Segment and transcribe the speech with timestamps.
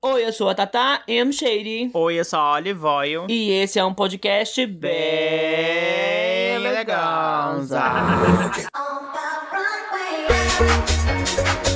[0.00, 1.32] Oi, eu sou a Tata M.
[1.32, 1.90] Shady.
[1.92, 3.26] Oi, eu sou a Olive Oil.
[3.28, 4.94] E esse é um podcast bem
[6.54, 7.82] eleganza.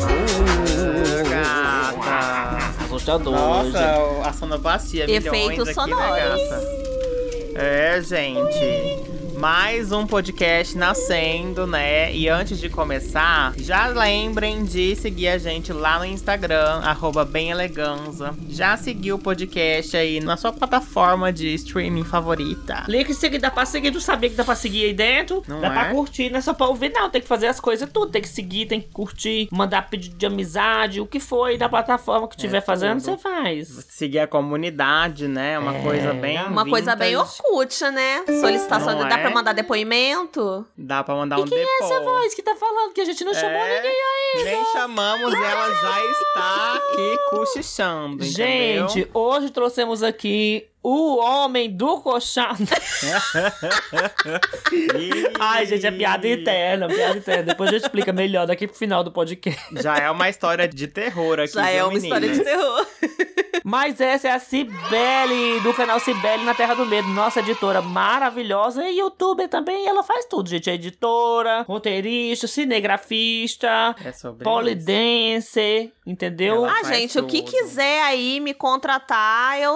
[0.04, 2.84] Uh, gata.
[2.84, 3.32] Assustador.
[3.32, 6.12] Nossa, a sonoplastia, Efeitos milhões aqui, sonoros.
[6.12, 6.62] né, gata?
[7.56, 9.21] É, gente.
[9.42, 12.14] Mais um podcast nascendo, né?
[12.14, 18.32] E antes de começar, já lembrem de seguir a gente lá no Instagram, arroba bemeleganza.
[18.48, 22.82] Já seguiu o podcast aí na sua plataforma de streaming favorita.
[22.84, 25.42] Clica em seguir, dá pra seguir, tu sabia que dá pra seguir aí dentro?
[25.48, 25.90] Não dá pra é?
[25.92, 27.10] curtir, não é só pra ouvir, não.
[27.10, 28.12] Tem que fazer as coisas tudo.
[28.12, 32.28] Tem que seguir, tem que curtir, mandar pedido de amizade, o que foi da plataforma
[32.28, 33.16] que estiver fazendo, tudo.
[33.16, 33.86] você faz.
[33.90, 35.58] Seguir a comunidade, né?
[35.58, 36.40] Uma É, coisa bem.
[36.46, 37.40] Uma coisa bem vintage.
[37.50, 38.22] Orkut, né?
[38.40, 39.22] Solicitação, Não dá é?
[39.22, 40.66] pra mandar depoimento?
[40.76, 41.84] Dá pra mandar E um quem é depô.
[41.84, 44.44] essa voz que tá falando que a gente não chamou É, ninguém aí?
[44.44, 48.88] Nem chamamos e ela já está aqui cochichando, entendeu?
[48.88, 52.56] Gente, hoje trouxemos aqui o homem do colchão.
[54.72, 57.42] Ih, Ai, gente, é piada interna, piada interna.
[57.44, 59.60] Depois a gente explica melhor daqui pro final do podcast.
[59.82, 62.86] Já é uma história de terror aqui, Já é uma história de terror.
[63.64, 68.88] Mas essa é a Cibele, do canal Cibele na Terra do Medo, nossa editora maravilhosa
[68.88, 69.86] e youtuber também.
[69.86, 70.68] Ela faz tudo, gente.
[70.68, 74.12] É editora, roteirista, cinegrafista, É
[74.44, 76.66] polidense, entendeu?
[76.66, 77.50] Ela Ah, gente, o que tudo.
[77.50, 79.72] quiser aí me contratar, eu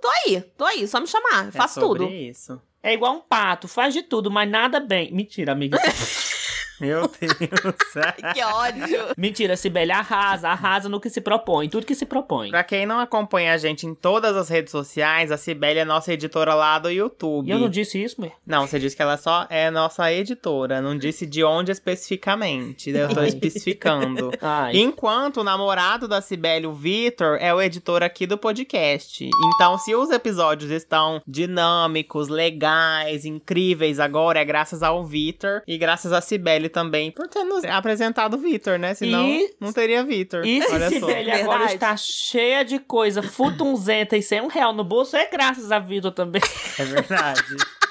[0.00, 2.12] tô aí, tô aí, só me chamar, faço é sobre tudo.
[2.14, 2.60] isso.
[2.82, 5.12] É igual um pato, faz de tudo, mas nada bem.
[5.12, 5.78] Mentira, amiga.
[6.80, 8.34] Meu Deus.
[8.34, 8.98] Que ódio.
[9.16, 12.50] Mentira, Cibele arrasa, arrasa no que se propõe, tudo que se propõe.
[12.50, 16.12] pra quem não acompanha a gente em todas as redes sociais, a Cibele é nossa
[16.12, 17.48] editora lá do YouTube.
[17.48, 18.34] E eu não disse isso, mulher?
[18.46, 22.90] Não, você disse que ela só é nossa editora, não disse de onde especificamente.
[22.90, 24.30] Eu tô especificando.
[24.40, 24.76] Ai.
[24.76, 29.28] Enquanto o namorado da Cibele, o Vitor, é o editor aqui do podcast.
[29.54, 36.12] Então, se os episódios estão dinâmicos, legais, incríveis agora, é graças ao Vitor e graças
[36.12, 38.94] a Cibele também por ter nos apresentado o Vitor, né?
[38.94, 40.44] Senão, E- não teria Vitor.
[40.44, 40.94] E se Olha só.
[41.06, 41.74] Cibele agora Verdade.
[41.74, 46.10] está cheia de coisa futunzenta e sem um real no bolso, é graças a Vitor
[46.10, 46.42] também.
[46.78, 47.42] É verdade.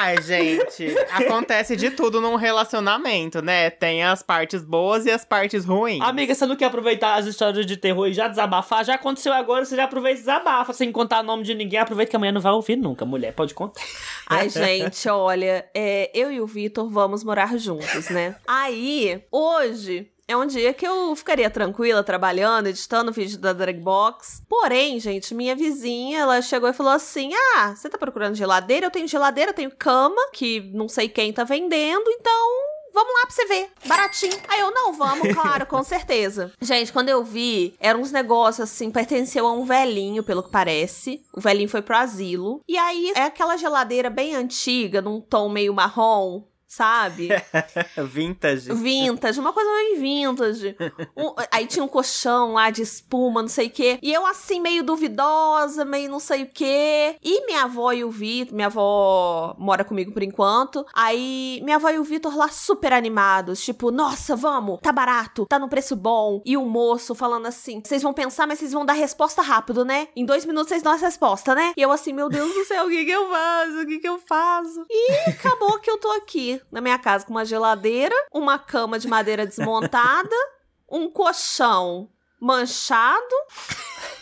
[0.00, 3.68] Ai, gente, acontece de tudo num relacionamento, né?
[3.68, 6.00] Tem as partes boas e as partes ruins.
[6.00, 8.84] Amiga, você não quer aproveitar as histórias de terror e já desabafar?
[8.84, 11.80] Já aconteceu agora, você já aproveita e desabafa, sem contar o nome de ninguém.
[11.80, 13.32] Aproveita que amanhã não vai ouvir nunca, mulher.
[13.32, 13.82] Pode contar.
[14.28, 18.36] Ai, gente, olha, é, eu e o Vitor vamos morar juntos, né?
[18.46, 20.08] Aí, hoje.
[20.28, 24.42] É um dia que eu ficaria tranquila trabalhando, editando o vídeo da Dragbox.
[24.46, 28.84] Porém, gente, minha vizinha, ela chegou e falou assim: Ah, você tá procurando geladeira?
[28.84, 33.26] Eu tenho geladeira, eu tenho cama, que não sei quem tá vendendo, então Vamos lá
[33.26, 33.70] pra você ver.
[33.86, 34.36] Baratinho.
[34.48, 36.52] Aí eu, não, vamos, claro, com certeza.
[36.60, 41.22] Gente, quando eu vi, eram uns negócios assim, pertenceu a um velhinho, pelo que parece.
[41.32, 42.60] O velhinho foi pro asilo.
[42.66, 46.42] E aí é aquela geladeira bem antiga, num tom meio marrom.
[46.68, 47.30] Sabe?
[48.12, 48.72] Vintage.
[48.74, 50.76] Vintage, uma coisa meio vintage.
[51.16, 53.98] Um- aí tinha um colchão lá de espuma, não sei o quê.
[54.02, 57.16] E eu, assim, meio duvidosa, meio não sei o quê.
[57.22, 60.84] E minha avó e o Vitor, minha avó mora comigo por enquanto.
[60.94, 63.62] Aí minha avó e o Vitor lá super animados.
[63.62, 66.42] Tipo, nossa, vamos, tá barato, tá no preço bom.
[66.44, 70.08] E o moço falando assim: vocês vão pensar, mas vocês vão dar resposta rápido, né?
[70.14, 71.72] Em dois minutos vocês dão essa resposta, né?
[71.76, 73.80] E eu, assim, meu Deus do céu, o que que eu faço?
[73.82, 74.84] O que que eu faço?
[74.90, 79.08] E acabou que eu tô aqui na minha casa com uma geladeira, uma cama de
[79.08, 80.36] madeira desmontada,
[80.90, 82.08] um colchão
[82.40, 83.34] manchado.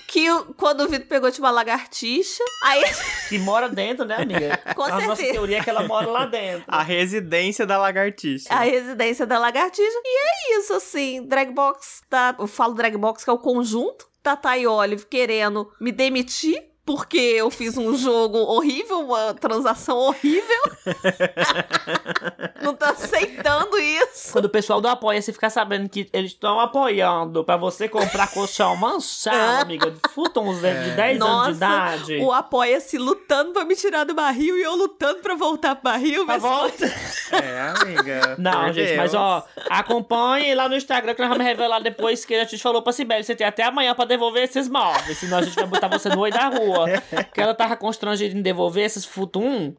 [0.09, 0.27] Que
[0.57, 2.43] quando o Vitor pegou, tinha uma lagartixa.
[2.63, 2.85] Aí,
[3.29, 4.57] Que mora dentro, né, amiga?
[4.75, 5.33] Com a nossa certeza.
[5.33, 6.65] teoria é que ela mora lá dentro.
[6.69, 8.49] A residência da lagartixa.
[8.49, 10.01] a residência da lagartixa.
[10.05, 10.19] E
[10.55, 11.27] é isso, assim.
[11.27, 12.35] Dragbox, tá?
[12.39, 14.07] Eu falo Dragbox, que é o conjunto.
[14.23, 16.63] Tata e Olive querendo me demitir.
[16.87, 20.63] Porque eu fiz um jogo horrível, uma transação horrível.
[22.63, 24.33] Não tô aceitando isso.
[24.33, 28.77] Quando o pessoal do Apoia-se ficar sabendo que eles estão apoiando pra você comprar colchão
[28.77, 32.17] manchado, amiga, de futonzento de 10 anos de idade.
[32.19, 36.25] o Apoia-se lutando pra me tirar do barril e eu lutando pra voltar pro barril.
[36.25, 36.87] Tá Mas volta.
[37.33, 38.37] É, amiga.
[38.39, 39.23] Não, Por gente, mas Deus.
[39.23, 42.93] ó, acompanhe lá no Instagram que nós vamos revelar depois que a gente falou pra
[42.93, 43.25] Sibeli.
[43.25, 46.21] Você tem até amanhã pra devolver esses móveis, senão a gente vai botar você no
[46.21, 46.76] olho da rua.
[46.85, 49.75] Pessoa que ela tava constrangida em devolver esses futum,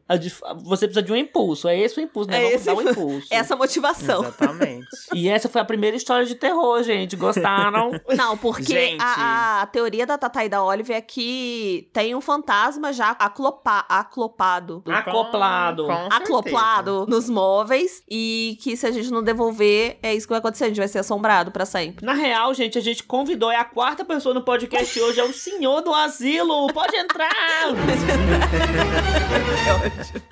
[0.64, 1.68] você precisa de um impulso.
[1.68, 2.38] É esse o impulso, né?
[2.38, 3.26] É Vamos esse dar um o- impulso.
[3.30, 4.22] Essa motivação.
[4.24, 4.86] Exatamente.
[5.14, 7.16] E essa foi a primeira história de terror, gente.
[7.16, 7.90] Gostaram?
[8.16, 9.02] Não, porque Gente.
[9.02, 13.84] a, a teoria da Tata e da Olive é que tem um fantasma já aclopa,
[13.88, 14.82] aclopado.
[14.86, 15.86] Acoplado.
[15.86, 16.16] Com certeza.
[16.16, 20.64] Acloplado nos móveis e que se a gente não devolver, é isso que vai acontecer.
[20.64, 22.04] A gente vai ser assombrado pra sempre.
[22.04, 25.32] Na real, gente, a gente convidou, é a quarta pessoa no podcast hoje, é o
[25.32, 26.66] senhor do asilo.
[26.72, 27.74] Pode entrar!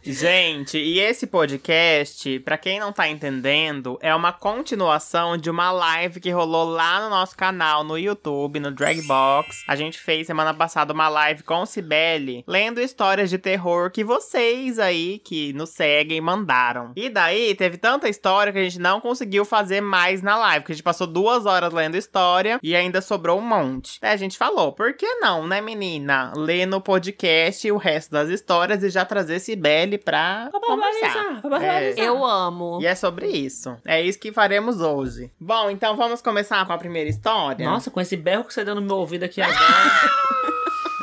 [0.03, 6.20] Gente, e esse podcast, pra quem não tá entendendo, é uma continuação de uma live
[6.20, 9.64] que rolou lá no nosso canal no YouTube, no Dragbox.
[9.67, 14.05] A gente fez semana passada uma live com o Cibele, lendo histórias de terror que
[14.05, 16.93] vocês aí que nos seguem mandaram.
[16.97, 20.73] E daí teve tanta história que a gente não conseguiu fazer mais na live, porque
[20.73, 23.99] a gente passou duas horas lendo história e ainda sobrou um monte.
[24.00, 26.32] Aí a gente falou, por que não, né, menina?
[26.46, 31.40] Ler no podcast o resto das histórias e já trazer Cibele pra Pra conversar.
[31.40, 32.04] pra barbarizar.
[32.04, 32.78] Eu amo.
[32.81, 33.76] E é sobre isso.
[33.84, 35.31] É isso que faremos hoje.
[35.40, 37.69] Bom, então vamos começar com a primeira história.
[37.69, 39.56] Nossa, com esse berro que você deu no meu ouvido aqui agora.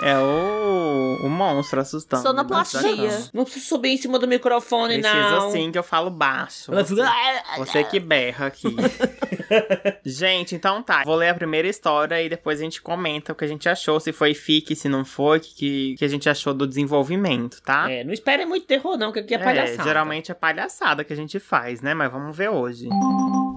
[0.03, 2.21] É o, o monstro assustando.
[2.21, 3.29] Sonoplastia.
[3.33, 5.47] não preciso subir em cima do microfone, Precisa não.
[5.47, 6.71] assim que eu falo baixo.
[6.71, 6.95] Você,
[7.57, 8.67] você que berra aqui.
[10.03, 11.03] gente, então tá.
[11.05, 14.00] Vou ler a primeira história e depois a gente comenta o que a gente achou,
[14.00, 17.89] se foi fique, se não foi, o que, que a gente achou do desenvolvimento, tá?
[17.89, 19.83] É, não esperem muito terror, não, que aqui é palhaçada.
[19.83, 21.94] geralmente é palhaçada que a gente faz, né?
[21.94, 22.89] Mas vamos ver hoje.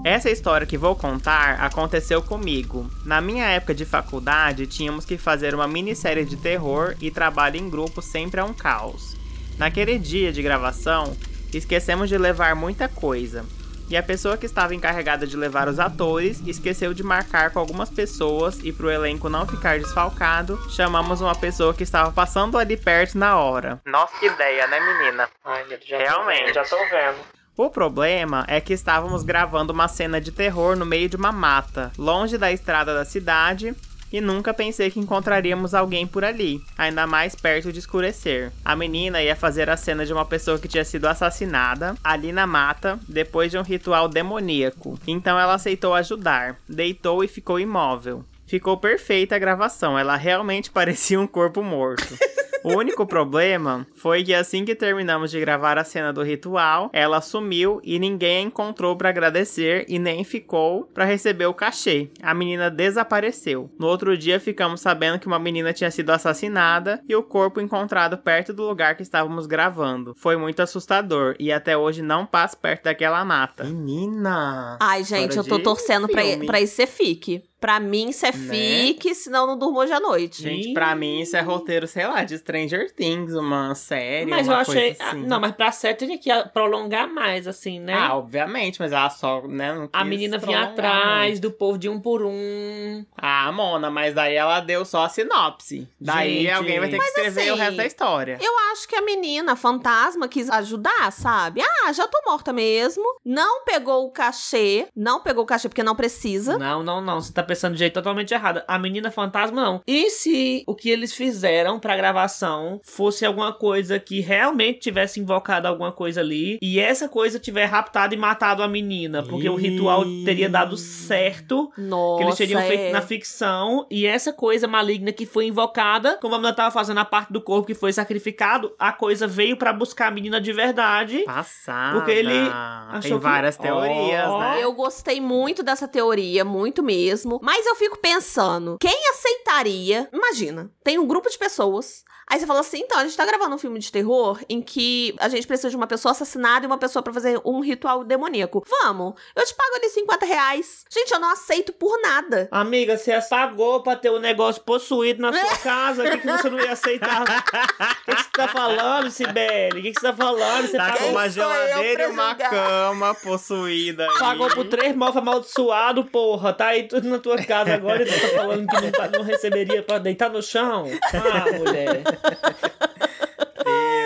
[0.07, 2.89] Essa história que vou contar aconteceu comigo.
[3.05, 7.69] Na minha época de faculdade, tínhamos que fazer uma minissérie de terror e trabalho em
[7.69, 9.17] grupo sempre é um caos.
[9.59, 11.17] Naquele dia de gravação,
[11.53, 13.45] esquecemos de levar muita coisa.
[13.91, 17.91] E a pessoa que estava encarregada de levar os atores esqueceu de marcar com algumas
[17.91, 22.77] pessoas e para o elenco não ficar desfalcado, chamamos uma pessoa que estava passando ali
[22.77, 23.81] perto na hora.
[23.85, 25.29] Nossa, que ideia, né, menina?
[25.45, 26.39] Ai, já Realmente.
[26.39, 27.36] Tô vendo, já tô vendo.
[27.57, 31.91] O problema é que estávamos gravando uma cena de terror no meio de uma mata,
[31.97, 33.75] longe da estrada da cidade,
[34.13, 38.53] e nunca pensei que encontraríamos alguém por ali, ainda mais perto de escurecer.
[38.63, 42.47] A menina ia fazer a cena de uma pessoa que tinha sido assassinada ali na
[42.47, 44.99] mata depois de um ritual demoníaco.
[45.07, 48.23] Então ela aceitou ajudar, deitou e ficou imóvel.
[48.47, 52.17] Ficou perfeita a gravação, ela realmente parecia um corpo morto.
[52.65, 57.21] O único problema foi que assim que terminamos de gravar a cena do ritual, ela
[57.21, 62.11] sumiu e ninguém a encontrou para agradecer e nem ficou para receber o cachê.
[62.23, 63.71] A menina desapareceu.
[63.79, 68.19] No outro dia ficamos sabendo que uma menina tinha sido assassinada e o corpo encontrado
[68.19, 70.15] perto do lugar que estávamos gravando.
[70.17, 73.65] Foi muito assustador e até hoje não passo perto daquela mata.
[73.65, 74.79] Menina!
[74.81, 76.47] Ai, gente, eu tô torcendo pra, filme.
[76.47, 77.43] pra isso ser fique.
[77.61, 78.39] Pra mim, isso é Né?
[78.51, 80.43] fique, senão eu não durmo hoje à noite.
[80.43, 84.53] Gente, pra mim isso é roteiro, sei lá, de Stranger Things, uma série, Mas eu
[84.53, 84.95] uma achei.
[84.95, 85.25] coisa assim.
[85.25, 87.95] ah, Não, mas pra série teria que prolongar mais, assim, né?
[87.95, 91.43] Ah, obviamente, mas ela só, né, não a menina vinha atrás muito.
[91.43, 93.05] do povo de um por um.
[93.17, 95.89] Ah, Mona, mas daí ela deu só a sinopse.
[96.01, 96.51] Daí Gente.
[96.51, 98.39] alguém vai ter que Mas escrever o assim, resto da história.
[98.41, 101.63] Eu acho que a menina, a fantasma, quis ajudar, sabe?
[101.63, 103.03] Ah, já tô morta mesmo.
[103.25, 104.87] Não pegou o cachê.
[104.95, 106.59] Não pegou o cachê porque não precisa.
[106.59, 107.21] Não, não, não.
[107.21, 108.63] Você tá pensando de jeito totalmente errado.
[108.67, 109.81] A menina fantasma, não.
[109.87, 115.67] E se o que eles fizeram pra gravação fosse alguma coisa que realmente tivesse invocado
[115.69, 119.23] alguma coisa ali e essa coisa tiver raptado e matado a menina?
[119.23, 121.71] Porque o ritual teria dado certo.
[121.77, 122.67] Nossa, Que eles teriam é.
[122.69, 126.99] feito na ficção, e essa coisa maligna que foi invocada, como a menina tava fazendo
[126.99, 130.53] a parte do corpo que foi sacrificado, a coisa veio pra buscar a menina de
[130.53, 131.23] verdade.
[131.25, 131.99] Passada.
[131.99, 134.41] Porque ele Tem achou que- várias teorias, Ó.
[134.41, 134.59] né?
[134.63, 137.36] Eu gostei muito dessa teoria, muito mesmo.
[137.43, 140.09] Mas eu fico pensando, quem aceitaria?
[140.13, 142.05] Imagina, tem um grupo de pessoas.
[142.29, 145.15] Aí você fala assim: então, a gente tá gravando um filme de terror em que
[145.19, 148.65] a gente precisa de uma pessoa assassinada e uma pessoa pra fazer um ritual demoníaco.
[148.83, 150.85] Vamos, eu te pago ali 50 reais.
[150.91, 152.49] Gente, eu não aceito por nada.
[152.51, 156.51] Amiga, você pagou pra ter o negócio possuído na sua casa, o que, que você
[156.51, 157.23] não ia aceitar?
[157.23, 159.79] O que, que você tá falando, Sibeli?
[159.81, 160.67] O que, que você tá falando?
[160.67, 164.05] Você Tá pagou, com uma geladeira e uma cama possuída.
[164.11, 164.19] aí.
[164.19, 166.53] pagou por três móveis amaldiçoados, porra.
[166.53, 169.23] Tá aí tudo na tua casa agora e você tá falando que não, pa- não
[169.23, 170.87] receberia pra deitar no chão?
[171.15, 172.03] Ah, mulher.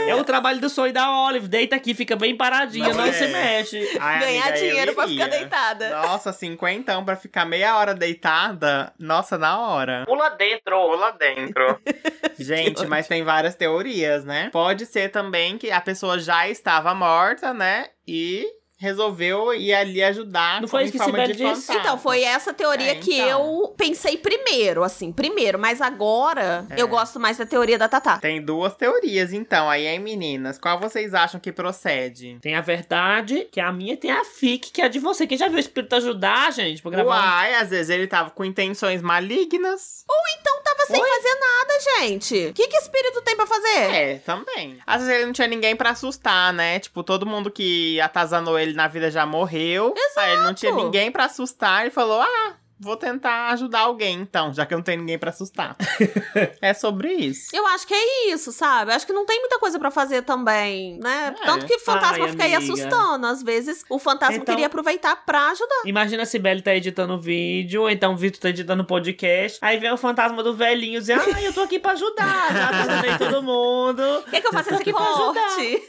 [0.08, 1.46] É o trabalho do sonho da Olive.
[1.46, 3.12] Deita aqui, fica bem paradinha, Não não, é.
[3.12, 3.98] se mexe.
[4.00, 5.90] Ai, Ganhar amiga, dinheiro pra ficar deitada.
[5.90, 8.92] Nossa, cinquentão pra ficar meia hora deitada.
[8.98, 10.04] Nossa, na hora.
[10.06, 10.76] Pula dentro.
[10.90, 11.80] Pula dentro.
[12.38, 14.48] Gente, mas tem várias teorias, né?
[14.52, 17.88] Pode ser também que a pessoa já estava morta, né?
[18.08, 18.46] E
[18.80, 21.72] resolveu ir ali ajudar Não foi em isso que forma Sibeli de disse?
[21.72, 23.28] Então, foi essa teoria É, que então.
[23.62, 25.58] eu pensei primeiro, assim, primeiro.
[25.58, 26.80] Mas agora É.
[26.80, 28.18] eu gosto mais da teoria da Tatá.
[28.18, 29.68] Tem duas teorias, então.
[29.68, 30.58] Aí, hein, meninas?
[30.58, 32.38] Qual vocês acham que procede?
[32.40, 35.26] Tem a verdade, que é a minha, tem a fic, que é a de você.
[35.26, 38.30] Quem já viu o espírito ajudar, gente, pra gravar um Uai, às vezes ele tava
[38.30, 40.04] com intenções malignas.
[40.40, 42.46] Então tava sem fazer nada, gente.
[42.48, 43.78] O que, que espírito tem pra fazer?
[43.94, 44.78] É, também.
[44.86, 46.78] Às vezes ele não tinha ninguém pra assustar, né?
[46.80, 49.94] Tipo, todo mundo que atazanou ele na vida já morreu.
[50.16, 50.84] Aí ele não tinha Exato.
[50.84, 51.82] ninguém pra assustar.
[51.82, 55.30] Ele falou: ah, vou tentar ajudar alguém então, já que eu não tenho ninguém pra
[55.30, 55.76] assustar.
[56.60, 57.54] é sobre isso.
[57.54, 58.90] Eu acho que é isso, sabe?
[58.90, 61.34] Eu acho que não tem muita coisa pra fazer também, né?
[61.42, 61.44] É.
[61.46, 62.72] Tanto que o fantasma Ai, fica aí amiga.
[62.72, 63.26] assustando.
[63.26, 65.82] Às vezes o fantasma Então- queria aproveitar pra ajudar.
[65.84, 69.58] Imagina a Sibeli tá editando vídeo, ou então o Vitor tá editando podcast.
[69.60, 72.52] Aí vem o fantasma do velhinho dizendo: Ah, eu tô aqui pra ajudar.
[72.52, 74.02] Já ajudei todo mundo.
[74.30, 75.34] Quer que eu faça esse aqui pra ajudar.
[75.56, 75.88] corte?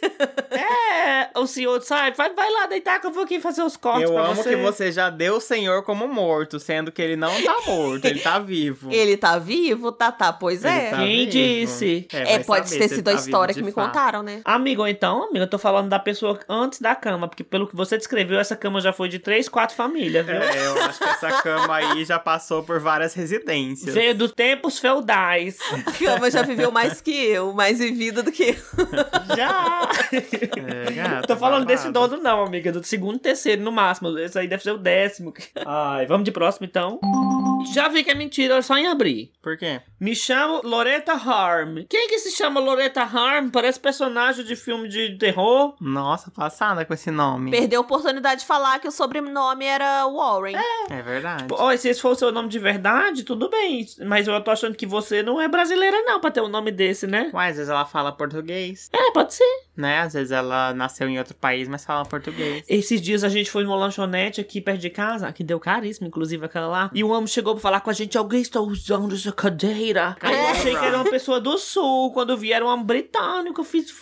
[0.52, 4.04] É, o senhor sai, vai, vai lá deitar que eu vou aqui fazer os cortes
[4.10, 4.50] eu pra amo você.
[4.50, 8.20] que você já deu o senhor como morto, sendo que ele não tá morto, ele
[8.22, 8.90] tá vivo.
[9.02, 10.32] Ele tá vivo, Tatá?
[10.32, 10.90] Pois Ele é.
[10.90, 11.32] tá Quem vivo.
[11.32, 12.08] disse?
[12.14, 13.88] É, vai pode ter sido ele a tá história que me fato.
[13.88, 14.40] contaram, né?
[14.46, 17.76] Amigo, ou então, amigo, eu tô falando da pessoa antes da cama, porque pelo que
[17.76, 20.36] você descreveu, essa cama já foi de três, quatro famílias, viu?
[20.36, 23.94] É, eu acho que essa cama aí já passou por várias residências.
[23.94, 25.58] Veio dos tempos feudais.
[25.86, 28.56] A cama já viveu mais que eu, mais vivida do que eu.
[29.36, 29.90] Já!
[30.12, 31.66] É, gata, Tô falando babado.
[31.66, 32.72] desse dono não, amiga.
[32.72, 34.18] Do segundo e terceiro no máximo.
[34.20, 35.34] Esse aí deve ser o décimo.
[35.66, 36.98] Ai, vamos de próximo então.
[37.74, 39.32] Já vi que é mentira, só em abrir.
[39.42, 39.82] Por quê?
[40.00, 41.80] Me chamo Loretta Harm.
[41.90, 43.50] Quem que se chama Loretta Harm?
[43.50, 45.76] Parece personagem de filme de terror.
[45.80, 47.52] Nossa, passada com esse nome.
[47.52, 50.56] Perdeu a oportunidade de falar que o sobrenome era Warren.
[50.90, 51.46] É verdade.
[51.52, 53.86] Ó, e se esse for o seu nome de verdade, tudo bem.
[54.06, 57.06] Mas eu tô achando que você não é brasileira não, pra ter um nome desse,
[57.08, 57.30] né?
[57.34, 59.44] Ué, às vezes ela fala português, É, pode ser.
[59.76, 60.00] né?
[60.02, 62.64] Às vezes ela nasceu em outro país, mas fala português.
[62.68, 66.46] Esses dias a gente foi numa lanchonete aqui perto de casa, que deu caríssimo, inclusive
[66.46, 66.92] aquela lá.
[66.94, 70.16] E o homem chegou pra falar com a gente: alguém está usando essa cadeira.
[70.22, 72.12] Aí eu achei que era uma pessoa do sul.
[72.12, 73.62] Quando vi, era um britânico.
[73.62, 73.94] Eu fiz.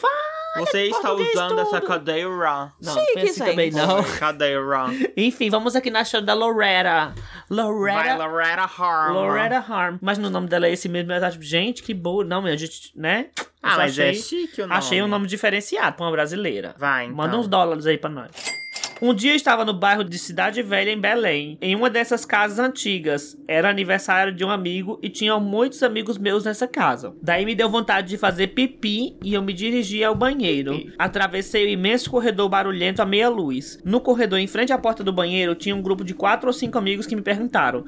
[0.58, 2.72] Você está usando essa cadeira.
[2.82, 4.04] Não, Chique, foi assim também não.
[4.18, 4.88] Cadeira.
[5.16, 7.14] Enfim, vamos aqui na show da Loretta.
[7.50, 8.16] Vai, Loretta.
[8.16, 9.14] Loretta Harm.
[9.14, 9.98] Loretta Harm.
[10.02, 11.12] Mas no nome dela é esse mesmo.
[11.12, 12.24] Eu acho, gente, que boa.
[12.24, 13.28] Não, a gente, né?
[13.62, 14.78] Ah, mas achei, é chique o nome.
[14.78, 16.74] Achei um nome diferenciado pra uma brasileira.
[16.78, 17.18] Vai, então.
[17.18, 18.32] Manda uns dólares aí pra nós.
[19.02, 22.60] Um dia eu estava no bairro de Cidade Velha, em Belém, em uma dessas casas
[22.60, 23.38] antigas.
[23.48, 27.16] Era aniversário de um amigo e tinham muitos amigos meus nessa casa.
[27.22, 30.92] Daí me deu vontade de fazer pipi e eu me dirigi ao banheiro.
[31.00, 33.80] Atravessei o imenso corredor barulhento à meia luz.
[33.86, 36.78] No corredor, em frente à porta do banheiro, tinha um grupo de quatro ou cinco
[36.78, 37.86] amigos que me perguntaram.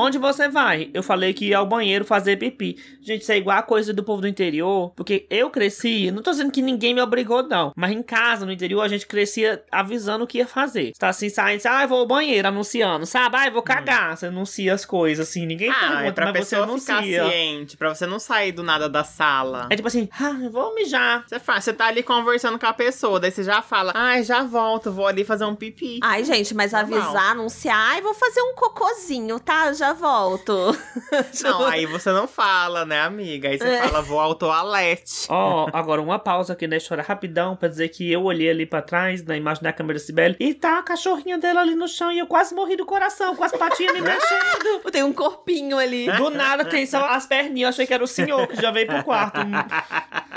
[0.00, 0.90] Onde você vai?
[0.94, 2.76] Eu falei que ia ao banheiro fazer pipi.
[3.02, 4.92] Gente, isso é igual a coisa do povo do interior.
[4.94, 7.72] Porque eu cresci, não tô dizendo que ninguém me obrigou, não.
[7.76, 10.92] Mas em casa, no interior, a gente crescia avisando o que ia fazer.
[10.94, 13.36] Você tá assim, saindo, ah, eu vou ao banheiro, anunciando, sabe?
[13.36, 14.16] Ah, eu vou cagar.
[14.16, 15.44] Você anuncia as coisas, assim.
[15.46, 17.28] Ninguém Ah, pergunta, é pra mas você pessoa ficar anuncia.
[17.30, 19.66] ciente, pra você não sair do nada da sala.
[19.70, 21.24] É tipo assim, ah, eu vou mijar.
[21.26, 24.42] Você faz, você tá ali conversando com a pessoa, daí você já fala, ai, já
[24.44, 25.98] volto, vou ali fazer um pipi.
[26.02, 27.00] Ai, gente, mas Normal.
[27.00, 29.72] avisar, anunciar, ai, vou fazer um cocôzinho, tá?
[29.72, 30.76] Já volto.
[31.42, 33.48] Não, aí você não fala, né, amiga?
[33.48, 33.82] Aí você É.
[33.82, 35.26] fala, vou ao toalete.
[35.30, 38.82] Ó, agora uma pausa aqui na história rapidão pra dizer que eu olhei ali pra
[38.82, 42.18] trás, na imagem da câmera Cibele, e tá a cachorrinha dela ali no chão e
[42.18, 44.80] eu quase morri do coração, com as patinhas me mexendo.
[44.90, 46.10] Tem um corpinho ali.
[46.12, 48.86] Do nada tem só as perninhas, eu achei que era o senhor que já veio
[48.86, 49.38] pro quarto.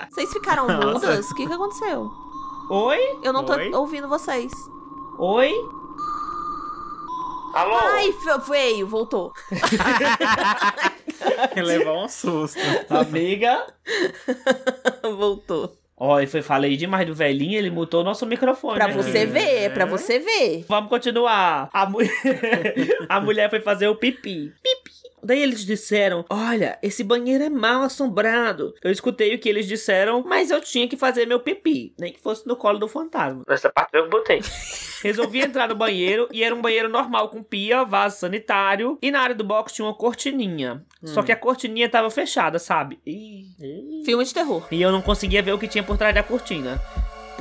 [0.10, 1.30] Vocês ficaram mudas?
[1.32, 2.10] O que, que aconteceu?
[2.70, 3.00] Oi?
[3.24, 3.72] Eu não tô Oi?
[3.74, 4.52] ouvindo vocês.
[5.18, 5.54] Oi?
[7.54, 7.76] Alô?
[7.76, 8.10] Ai,
[8.50, 9.34] veio, voltou.
[11.56, 12.60] Levou um susto.
[12.90, 13.66] Amiga?
[15.18, 15.78] voltou.
[15.98, 18.76] Ó, e foi, falei demais do velhinho, ele mutou nosso microfone.
[18.76, 18.94] Pra né?
[18.94, 20.66] você ver, pra você ver.
[20.68, 21.70] Vamos continuar.
[21.72, 22.00] A, mu-
[23.08, 24.52] a mulher foi fazer o pipi.
[24.64, 25.01] Pipi.
[25.24, 28.74] Daí eles disseram: Olha, esse banheiro é mal assombrado.
[28.84, 31.94] Eu escutei o que eles disseram, mas eu tinha que fazer meu pipi.
[32.00, 33.44] Nem que fosse no colo do fantasma.
[33.48, 34.42] Essa parte eu botei.
[35.04, 39.00] Resolvi entrar no banheiro e era um banheiro normal com pia, vaso sanitário.
[39.02, 40.86] E na área do box tinha uma cortininha.
[41.04, 43.00] Só que a cortininha tava fechada, sabe?
[43.06, 44.06] Ih, ih.
[44.06, 44.68] Filme de terror.
[44.72, 46.80] E eu não conseguia ver o que tinha por trás da cortina.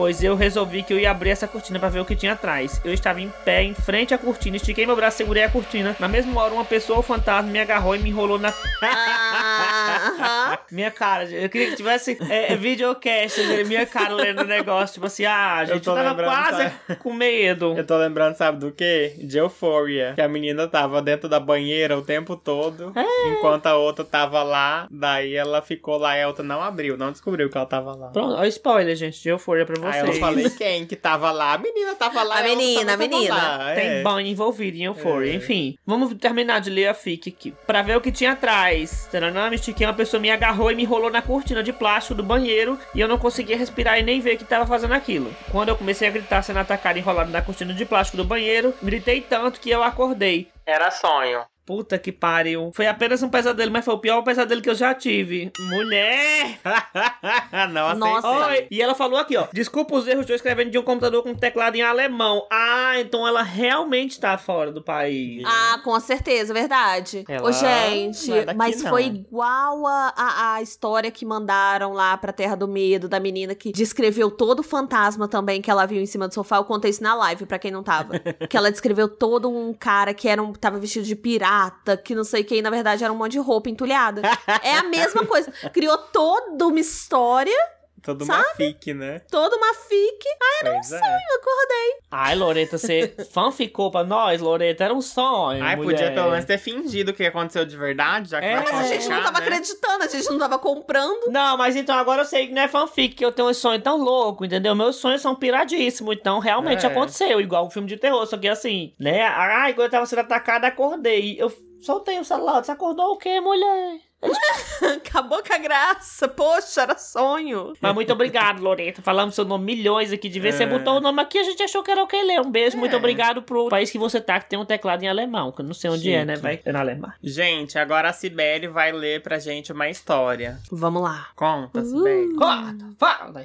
[0.00, 2.80] Pois eu resolvi que eu ia abrir essa cortina pra ver o que tinha atrás.
[2.83, 5.95] Eu estava em pé, em frente à cortina, estiquei meu braço, segurei a cortina.
[6.00, 8.50] Na mesma hora, uma pessoa, fantasma, me agarrou e me enrolou na.
[10.00, 10.59] Ah, aham.
[10.73, 15.25] Minha cara, eu queria que tivesse é, videocast, minha cara lendo o negócio, tipo assim,
[15.25, 16.97] ah, a gente tô tava quase sabe?
[17.00, 17.75] com medo.
[17.76, 19.14] Eu tô lembrando, sabe do quê?
[19.19, 20.12] De Euphoria.
[20.14, 22.92] Que a menina tava dentro da banheira o tempo todo.
[22.97, 23.28] É.
[23.33, 24.87] Enquanto a outra tava lá.
[24.90, 26.97] Daí ela ficou lá e a outra não abriu.
[26.97, 28.09] Não descobriu que ela tava lá.
[28.09, 30.04] Pronto, ó, spoiler, gente, de Euphoria pra vocês.
[30.04, 31.54] Aí eu falei quem que tava lá.
[31.54, 32.38] A menina tava lá.
[32.38, 33.35] A menina, a menina.
[33.35, 33.75] lá.
[33.75, 34.02] Tem É.
[34.02, 35.33] banho envolvido em Euphoria.
[35.33, 35.37] É.
[35.37, 37.54] Enfim, vamos terminar de ler a fic aqui.
[37.66, 39.09] Pra ver o que tinha atrás.
[39.50, 42.79] Me estiquei, uma pessoa me agarrou e me enrolou na cortina de plástico do banheiro
[42.95, 45.35] e eu não conseguia respirar e nem ver que tava fazendo aquilo.
[45.51, 48.73] Quando eu comecei a gritar sendo atacado e enrolado na cortina de plástico do banheiro,
[48.81, 50.49] gritei tanto que eu acordei.
[50.65, 51.50] Era sonho.
[51.71, 52.73] Puta que pariu.
[52.75, 55.53] Foi apenas um pesadelo, mas foi o pior pesadelo que eu já tive.
[55.69, 56.59] Mulher!
[57.71, 58.11] não aceitei.
[58.11, 58.47] Nossa.
[58.49, 58.67] Oi!
[58.69, 59.47] E ela falou aqui, ó.
[59.53, 62.45] Desculpa os erros, estou escrevendo de um computador com teclado em alemão.
[62.50, 65.45] Ah, então ela realmente tá fora do país.
[65.47, 67.25] Ah, com certeza, verdade.
[67.29, 68.91] Ela Ô, gente, é mas não.
[68.91, 73.55] foi igual a, a, a história que mandaram lá pra Terra do Medo, da menina
[73.55, 76.57] que descreveu todo o fantasma também que ela viu em cima do sofá.
[76.57, 78.19] Eu contei isso na live, pra quem não tava.
[78.50, 81.60] que ela descreveu todo um cara que era um, tava vestido de pirata,
[82.05, 84.23] que não sei o que, e na verdade era um monte de roupa entulhada.
[84.62, 85.50] é a mesma coisa.
[85.73, 87.57] Criou toda uma história,
[88.02, 89.21] Toda uma fic, né?
[89.30, 90.25] toda uma fic.
[90.62, 90.97] Pois é.
[90.97, 91.95] Eu acordei.
[92.11, 94.85] Ai, Loreta, você fanficou pra nós, Loreta?
[94.85, 95.62] Era um sonho.
[95.62, 95.99] Ai, mulher.
[95.99, 98.95] podia pelo menos ter fingido que aconteceu de verdade, já que É, vai Mas a
[98.95, 99.47] gente não tava né?
[99.47, 101.30] acreditando, a gente não tava comprando.
[101.30, 103.80] Não, mas então agora eu sei que não é fanfic, que eu tenho um sonho
[103.80, 104.75] tão louco, entendeu?
[104.75, 106.88] Meus sonhos são piradíssimos, então realmente É.
[106.88, 109.23] aconteceu, igual um filme de terror, só que assim, né?
[109.23, 111.37] Ai, quando eu tava sendo atacada, acordei.
[111.38, 113.99] Eu soltei o celular, você acordou o quê, mulher?
[114.97, 116.29] Acabou com a graça.
[116.29, 117.73] Poxa, era sonho.
[117.81, 119.03] Mas muito obrigado, Loreta.
[119.03, 120.41] Falamos seu nome milhões aqui de.
[120.41, 120.67] Você É.
[120.67, 122.41] botou o nome aqui, a gente achou que era o que ler.
[122.41, 122.97] Um beijo, muito É.
[122.99, 125.75] obrigado pro país que você tá, que tem um teclado em alemão, que eu não
[125.75, 126.37] sei onde é, né?
[126.37, 127.15] Vai ser na Alemanha.
[127.23, 130.59] Gente, agora a Cibele vai ler pra gente uma história.
[130.71, 131.29] Vamos lá.
[131.35, 131.85] Conta, Uh.
[131.85, 132.35] Cibele.
[132.37, 133.45] Corta, fala.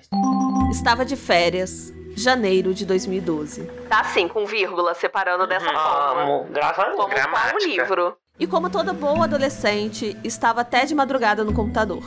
[0.71, 3.65] Estava de férias, janeiro de 2012.
[3.89, 6.95] Tá assim, com vírgula, separando dessa Amo, graças a Deus.
[6.97, 7.51] Como Gramática.
[7.59, 8.17] qual livro.
[8.37, 12.03] E como toda boa adolescente, estava até de madrugada no computador.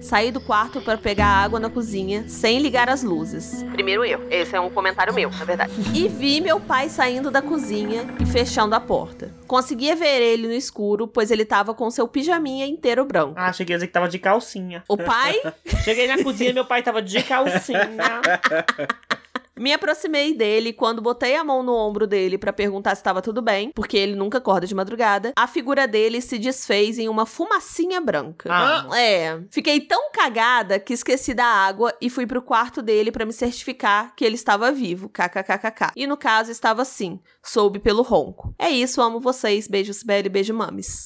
[0.00, 3.62] Saí do quarto para pegar água na cozinha, sem ligar as luzes.
[3.70, 4.26] Primeiro eu.
[4.30, 5.72] Esse é um comentário meu, na verdade.
[5.94, 9.32] E vi meu pai saindo da cozinha e fechando a porta.
[9.46, 13.34] Conseguia ver ele no escuro, pois ele tava com seu pijaminha inteiro branco.
[13.36, 14.82] Ah, cheguei a dizer que tava de calcinha.
[14.88, 15.36] O pai
[15.84, 17.90] Cheguei na cozinha, meu pai tava de calcinha.
[19.60, 23.20] Me aproximei dele e quando botei a mão no ombro dele pra perguntar se estava
[23.20, 27.26] tudo bem, porque ele nunca acorda de madrugada, a figura dele se desfez em uma
[27.26, 28.48] fumacinha branca.
[28.50, 28.88] Ah.
[28.98, 29.38] É.
[29.50, 34.14] Fiquei tão cagada que esqueci da água e fui pro quarto dele pra me certificar
[34.16, 35.10] que ele estava vivo.
[35.10, 35.92] KKKKK.
[35.94, 37.20] E no caso estava sim.
[37.42, 38.54] Soube pelo ronco.
[38.58, 39.68] É isso, amo vocês.
[39.68, 41.04] Beijo, Sibeli, beijo, mames.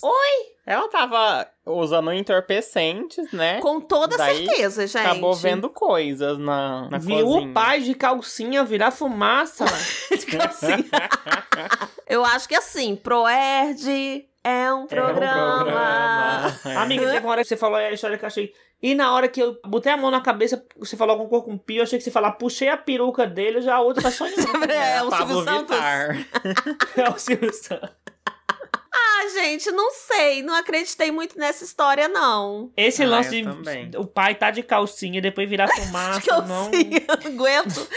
[0.67, 3.61] Ela tava usando entorpecentes, né?
[3.61, 5.07] Com toda Daí, certeza, gente.
[5.07, 7.51] Acabou vendo coisas na, na Viu cozinha.
[7.51, 9.65] o pai de calcinha virar fumaça.
[9.69, 10.89] Assim.
[12.09, 15.65] Eu acho que assim, Proerd é um programa.
[15.65, 16.61] programa.
[16.83, 18.53] Amiga, teve uma hora que você falou a história que eu achei.
[18.83, 21.57] E na hora que eu botei a mão na cabeça, você falou alguma coisa com
[21.57, 24.45] pio, eu achei que você falar, puxei a peruca dele, já a outra tá sonhando.
[24.71, 25.79] É, o Pablo Silvio Santos.
[26.97, 27.91] É o Silvio Santos.
[29.25, 30.43] Ah, gente, não sei.
[30.43, 32.71] Não acreditei muito nessa história, não.
[32.77, 33.91] Esse Ah, lance de também.
[33.97, 36.71] o pai tá de calcinha e depois virar fumaça, que eu não.
[37.25, 37.89] aguento.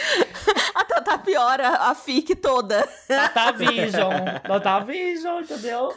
[0.73, 2.87] A Tata piora a FIC toda.
[3.07, 4.11] Tata Vision.
[4.45, 5.93] Tata Vision, entendeu?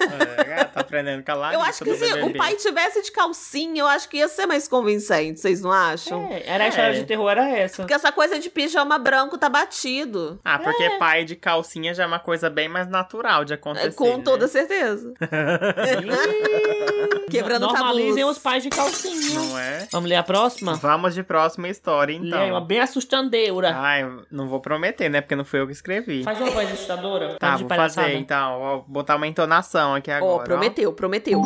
[0.46, 3.86] É, tá aprendendo com a Eu acho que se o pai tivesse de calcinha, eu
[3.86, 6.28] acho que ia ser mais convincente, vocês não acham?
[6.30, 7.00] É, era a história É.
[7.00, 7.76] de terror, era essa.
[7.76, 10.40] Porque essa coisa de pijama branco tá batido.
[10.44, 10.98] Ah, porque É.
[10.98, 13.94] pai de calcinha já é uma coisa bem mais natural de acontecer.
[13.94, 14.22] Com né?
[14.24, 15.12] toda certeza.
[17.30, 18.36] Quebrando Normalizem tabus.
[18.36, 19.40] os pais de calcinha.
[19.40, 19.86] Não é?
[19.92, 20.74] Vamos ler a próxima?
[20.74, 22.66] Vamos de próxima história, Lê aí, uma então.
[22.66, 23.74] bem assustandeira.
[23.76, 25.20] Ai, não vou prometer, né?
[25.20, 26.24] Porque não fui eu que escrevi.
[26.24, 27.36] Faz uma voz assustadora.
[27.38, 28.06] Tá, de vou palhaçada.
[28.06, 28.58] fazer então.
[28.58, 30.32] Vou botar uma entonação aqui agora.
[30.32, 30.44] Ó, ó.
[30.44, 31.40] prometeu, prometeu.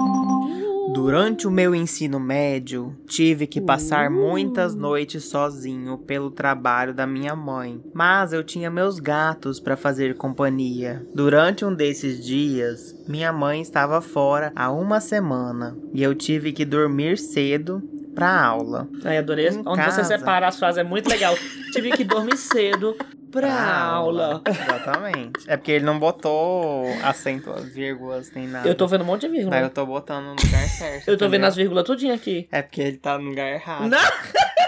[0.95, 7.35] Durante o meu ensino médio, tive que passar muitas noites sozinho pelo trabalho da minha
[7.35, 11.05] mãe, mas eu tinha meus gatos para fazer companhia.
[11.13, 16.65] Durante um desses dias, minha mãe estava fora há uma semana e eu tive que
[16.65, 17.83] dormir cedo
[18.15, 18.89] pra aula.
[19.05, 19.49] Ai, adorei.
[19.49, 20.05] Em Onde você casa.
[20.05, 21.35] separa as frases é muito legal.
[21.73, 22.95] Tive que dormir cedo
[23.35, 24.41] pra aula.
[24.47, 25.45] Exatamente.
[25.49, 28.69] É porque ele não botou acento, vírgulas nem nada.
[28.69, 29.57] Eu tô vendo um monte de vírgula.
[29.57, 31.09] Aí eu tô botando no lugar certo.
[31.15, 32.49] Eu tô vendo as vírgulas tudinho aqui.
[32.51, 33.89] É porque ele tá no lugar errado.
[33.89, 33.99] Não!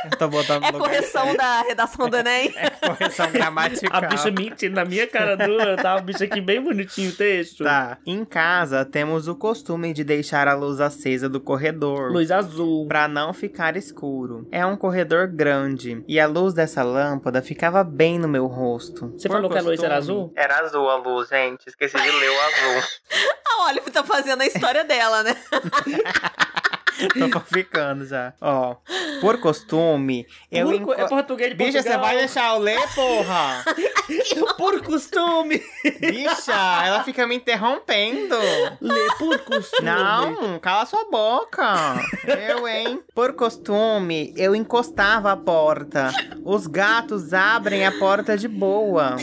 [0.05, 1.37] Eu tô botando É no lugar correção certo.
[1.37, 2.53] da redação do Enem.
[2.57, 4.05] É correção gramatical.
[4.05, 5.97] A bicha mentindo na minha cara dura, tá?
[5.97, 7.65] O bicho aqui bem bonitinho o texto.
[7.65, 7.99] Tá.
[8.07, 12.13] Em casa, temos o costume de deixar a luz acesa do corredor.
[12.13, 12.87] Luz azul.
[12.87, 14.47] Pra não ficar escuro.
[14.53, 19.13] É um corredor grande e a luz dessa lâmpada ficava bem no meu rosto.
[19.17, 20.33] Você Por falou que a luz era costume- azul?
[20.35, 21.67] Era azul a luz, gente.
[21.69, 22.83] Esqueci de ler o azul.
[23.47, 25.35] A Olive tá fazendo a história dela, né?
[27.33, 28.33] Tô ficando já.
[28.41, 28.77] Ó,
[29.21, 30.93] por costume, eu Por- enco...
[30.93, 33.65] É português de Bicha, você vai deixar eu ler, porra?
[34.57, 35.63] Por costume.
[36.01, 38.37] Bicha, ela fica me interrompendo.
[38.81, 39.83] Lê por costume.
[39.85, 41.97] Não, cala sua boca.
[42.25, 43.03] Eu, hein?
[43.15, 46.13] Por costume, eu encostava a porta.
[46.45, 49.17] Os gatos abrem a porta de boa.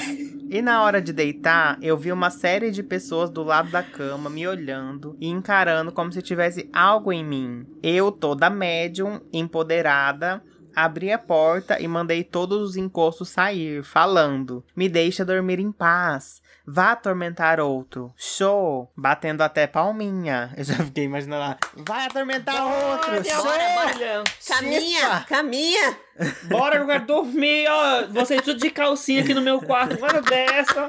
[0.53, 4.29] E na hora de deitar, eu vi uma série de pessoas do lado da cama
[4.29, 7.65] me olhando e encarando como se tivesse algo em mim.
[7.81, 10.43] Eu, toda médium, empoderada,
[10.75, 16.39] abri a porta e mandei todos os encostos sair, falando: Me deixa dormir em paz.
[16.65, 18.13] Vá atormentar outro.
[18.15, 18.89] Show!
[18.95, 20.53] Batendo até palminha.
[20.57, 21.57] Eu já fiquei imaginando lá.
[21.75, 23.11] Vai atormentar outro.
[23.11, 23.43] Bora, Show!
[23.43, 24.23] bora.
[24.47, 25.97] Caminha, caminha.
[26.43, 28.07] Bora, eu quero dormir, ó.
[28.07, 29.97] Vocês tudo de calcinha aqui no meu quarto.
[29.97, 30.87] Bora dessa.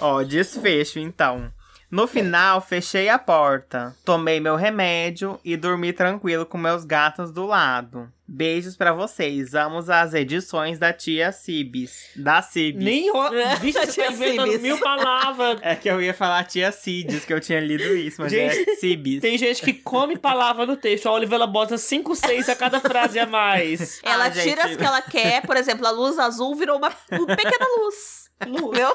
[0.00, 1.52] Ó, desfecho então.
[1.92, 7.44] No final, fechei a porta, tomei meu remédio e dormi tranquilo com meus gatos do
[7.44, 8.10] lado.
[8.26, 9.54] Beijos pra vocês.
[9.54, 12.08] Amo as edições da tia Cibis.
[12.16, 12.82] Da Cibis.
[12.82, 13.28] Nem ro...
[13.60, 14.60] Bicho, você Tia tá Cibis.
[14.62, 15.58] mil palavras.
[15.60, 18.74] É que eu ia falar tia Cides, que eu tinha lido isso, mas Gente, é
[18.76, 19.20] Cibis.
[19.20, 21.06] Tem gente que come palavra no texto.
[21.08, 24.00] A Olivia ela bota 5, 6 a cada frase a mais.
[24.02, 24.48] Ela Ah, gente.
[24.48, 25.42] tira as que ela quer.
[25.42, 28.30] Por exemplo, a luz azul virou uma pequena luz.
[28.46, 28.94] Entendeu?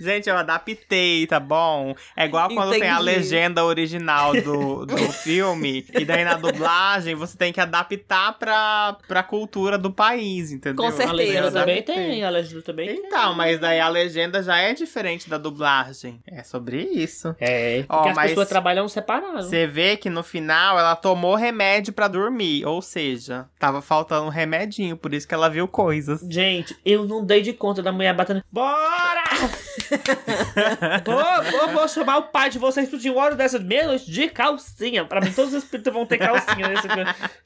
[0.00, 1.94] Gente, eu adaptei, tá bom?
[2.16, 3.04] É igual quando tem a Entendi.
[3.04, 9.22] legenda original do, do filme, e daí na dublagem você tem que adaptar pra, pra
[9.22, 10.82] cultura do país, entendeu?
[10.82, 11.12] Com A certeza.
[11.12, 11.94] legenda também Adaptei.
[11.94, 12.24] tem.
[12.24, 12.96] A legenda também tem.
[13.06, 16.20] Então, mas daí a legenda já é diferente da dublagem.
[16.26, 17.34] É sobre isso.
[17.40, 19.46] É, Ó, porque as pessoas trabalham separadas.
[19.46, 24.30] Você vê que no final ela tomou remédio pra dormir, ou seja, tava faltando um
[24.30, 26.20] remedinho, por isso que ela viu coisas.
[26.30, 28.42] Gente, eu não dei de conta da mulher batendo.
[28.50, 29.24] Bora!
[31.04, 34.28] vou, vou, vou chamar o pai de vocês tudo de uma hora dessas meia-noite de
[34.28, 35.04] calcinha.
[35.04, 36.88] Pra mim, todos os espíritos vão ter calcinha nesse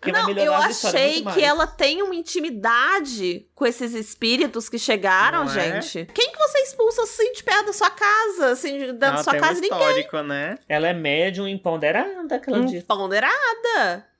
[0.03, 4.79] que vai Não, melhorar eu achei que ela tem uma intimidade com esses espíritos que
[4.79, 5.81] chegaram, Não é?
[5.81, 6.07] gente.
[6.13, 8.53] Quem que você expulsa assim de perto da sua casa?
[8.53, 9.79] Assim, da Ela sua tem casa um ninguém.
[9.79, 10.59] histórico, né?
[10.69, 12.85] Ela é médium empoderada, aquela diz.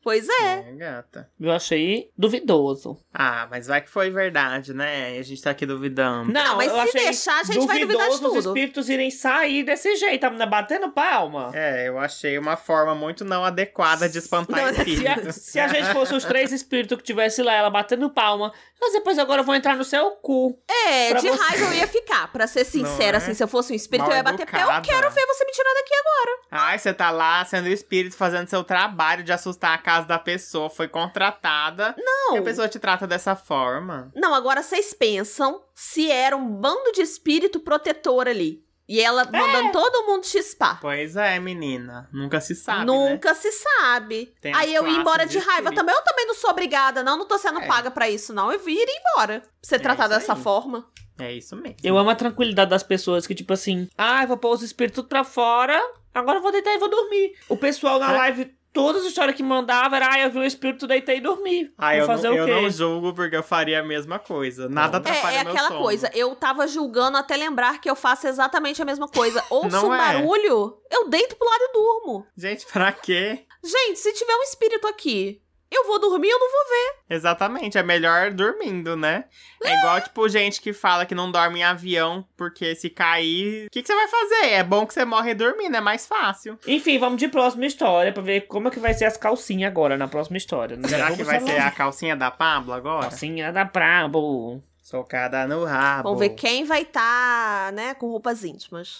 [0.03, 0.71] Pois é.
[0.71, 1.29] É, gata.
[1.41, 2.99] Eu achei duvidoso.
[3.13, 5.19] Ah, mas vai que foi verdade, né?
[5.19, 6.33] A gente tá aqui duvidando.
[6.33, 8.57] Não, mas eu se achei deixar, a gente vai duvidar de duvidoso os tudo.
[8.57, 11.51] espíritos irem sair desse jeito, menina batendo palma.
[11.55, 15.37] É, eu achei uma forma muito não adequada de espantar Não, Se a, espíritos.
[15.43, 19.19] se a gente fosse os três espíritos que tivesse lá, ela batendo palma, mas depois
[19.19, 20.57] agora eu vou entrar no seu cu.
[20.87, 21.43] É, de você.
[21.43, 22.33] raiva eu ia ficar.
[22.33, 23.19] Pra ser sincera, é?
[23.19, 24.63] assim, se eu fosse um espírito, Mal eu ia bater pé.
[24.63, 26.39] Eu quero ver você me tirar daqui agora.
[26.51, 30.69] Ai, você tá lá sendo espírito fazendo seu trabalho de assustar a casa da pessoa.
[30.71, 31.95] Foi contratada.
[31.99, 32.37] Não.
[32.37, 34.11] E a pessoa te trata dessa forma.
[34.15, 38.63] Não, agora vocês pensam se era um bando de espírito protetor ali.
[38.89, 39.31] E ela É.
[39.31, 40.81] mandando todo mundo chispar.
[40.81, 42.09] Pois é, menina.
[42.11, 42.85] Nunca se sabe, né?
[42.87, 44.33] Nunca se sabe.
[44.41, 45.95] Tem Aí eu ia embora de de raiva também.
[45.95, 47.19] Eu também não sou obrigada, não.
[47.19, 47.67] Não tô sendo É.
[47.67, 48.51] paga pra isso, não.
[48.51, 49.41] Eu iria embora.
[49.41, 50.43] Pra ser tratada isso dessa aí.
[50.43, 50.87] forma.
[51.21, 51.77] É isso mesmo.
[51.83, 54.95] Eu amo a tranquilidade das pessoas que, tipo assim, ah, eu vou pôr os espíritos
[55.03, 55.79] tudo pra fora,
[56.15, 57.35] agora eu vou deitar e vou dormir.
[57.49, 58.17] O pessoal na É.
[58.19, 61.73] live, todas as histórias que mandava era, ah, eu vi um espírito, deitei e dormi.
[61.77, 62.53] Ah, vou eu, fazer não, o eu quê?
[62.53, 64.69] não julgo porque eu faria a mesma coisa.
[64.69, 65.81] Nada atrapalha É, é meu aquela sono.
[65.81, 66.11] coisa.
[66.15, 69.43] Eu tava julgando até lembrar que eu faço exatamente a mesma coisa.
[69.51, 69.99] Ouço Não um é.
[69.99, 72.27] barulho, eu deito pro lado e durmo.
[72.37, 73.45] Gente, pra quê?
[73.65, 77.15] Gente, se tiver um espírito aqui, eu vou dormir, eu não vou ver.
[77.17, 79.25] Exatamente, é melhor dormindo, né?
[79.63, 83.67] É, igual, tipo, gente que fala que não dorme em avião porque se cair.
[83.67, 84.53] O que, que você vai fazer?
[84.53, 86.59] É bom que você morre dormindo, é mais fácil.
[86.67, 89.97] Enfim, vamos de próxima história pra ver como é que vai ser as calcinhas agora
[89.97, 90.77] na próxima história.
[90.77, 90.89] né?
[90.89, 93.09] Será que vai ser a calcinha da Pablo agora?
[93.09, 94.63] calcinha da Prabo?
[94.83, 96.05] Socada no rabo.
[96.05, 98.97] Vamos ver quem vai estar, né, com roupas íntimas.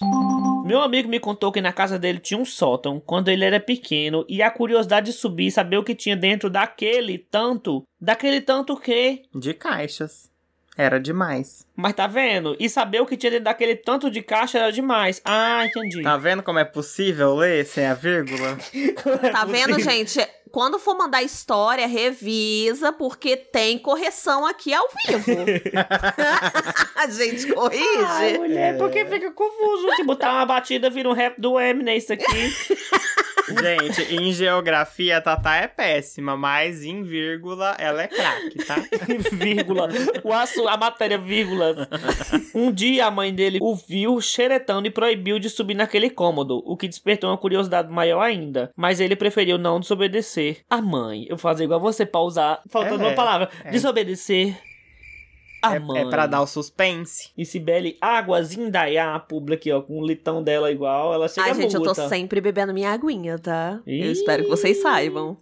[0.69, 4.23] Meu amigo me contou que na casa dele tinha um sótão quando ele era pequeno
[4.29, 8.77] e a curiosidade de subir e saber o que tinha dentro daquele tanto, daquele tanto
[8.77, 9.23] que.
[9.33, 10.29] De caixas.
[10.77, 11.67] Era demais.
[11.75, 12.55] Mas tá vendo?
[12.59, 15.19] E saber o que tinha dentro daquele tanto de caixa era demais.
[15.25, 16.03] Ah, entendi.
[16.03, 18.57] Tá vendo como é possível ler sem a vírgula?
[19.31, 20.19] Tá vendo, gente?
[20.51, 25.35] Quando for mandar história, revisa, porque tem correção aqui ao vivo.
[26.95, 28.37] A gente Ai, corrige.
[28.39, 28.77] mulher, É.
[28.77, 29.95] porque fica confuso.
[29.95, 32.25] Se botar uma batida, vira um rap do Eminem isso aqui.
[33.49, 38.75] Gente, em geografia a Tatá é péssima, mas em vírgula ela é craque, tá?
[39.31, 39.89] vírgula.
[40.23, 41.87] O assu- a matéria, vírgula.
[42.53, 46.75] Um dia a mãe dele o viu xeretando e proibiu de subir naquele cômodo, o
[46.77, 48.71] que despertou uma curiosidade maior ainda.
[48.75, 50.59] Mas ele preferiu não desobedecer.
[50.69, 53.49] A mãe, eu vou fazer igual você, pausar, faltando É, uma palavra.
[53.63, 53.71] é.
[53.71, 54.55] Desobedecer.
[55.61, 57.31] A É, é pra dar o suspense.
[57.37, 61.47] E Sibeli, águas Indaiá, a publi aqui, ó, com o litão dela igual, ela chega
[61.47, 63.79] Ai, gente, eu tô sempre bebendo minha aguinha, tá?
[63.85, 64.05] Ih.
[64.05, 65.37] Eu espero que vocês saibam.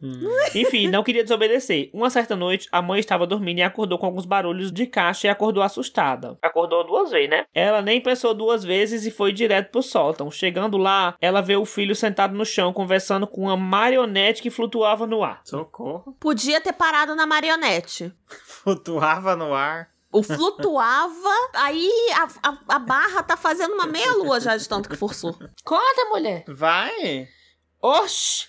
[0.55, 1.89] Enfim, não queria desobedecer.
[1.93, 5.29] Uma certa noite, a mãe estava dormindo e acordou com alguns barulhos de caixa e
[5.29, 6.37] acordou assustada.
[6.41, 7.45] Acordou duas vezes, né?
[7.53, 10.31] Ela nem pensou duas vezes e foi direto pro sótão.
[10.31, 15.05] Chegando lá, ela vê o filho sentado no chão conversando com uma marionete que flutuava
[15.05, 15.41] no ar.
[15.43, 16.15] Socorro.
[16.19, 18.13] Podia ter parado na marionete.
[18.45, 19.89] Flutuava no ar.
[20.17, 24.95] O flutuava, aí a, a, a barra tá fazendo uma meia-lua já de tanto que
[24.95, 25.37] forçou.
[25.63, 26.43] Conta, mulher!
[26.47, 27.27] Vai!
[27.81, 28.47] Oxi!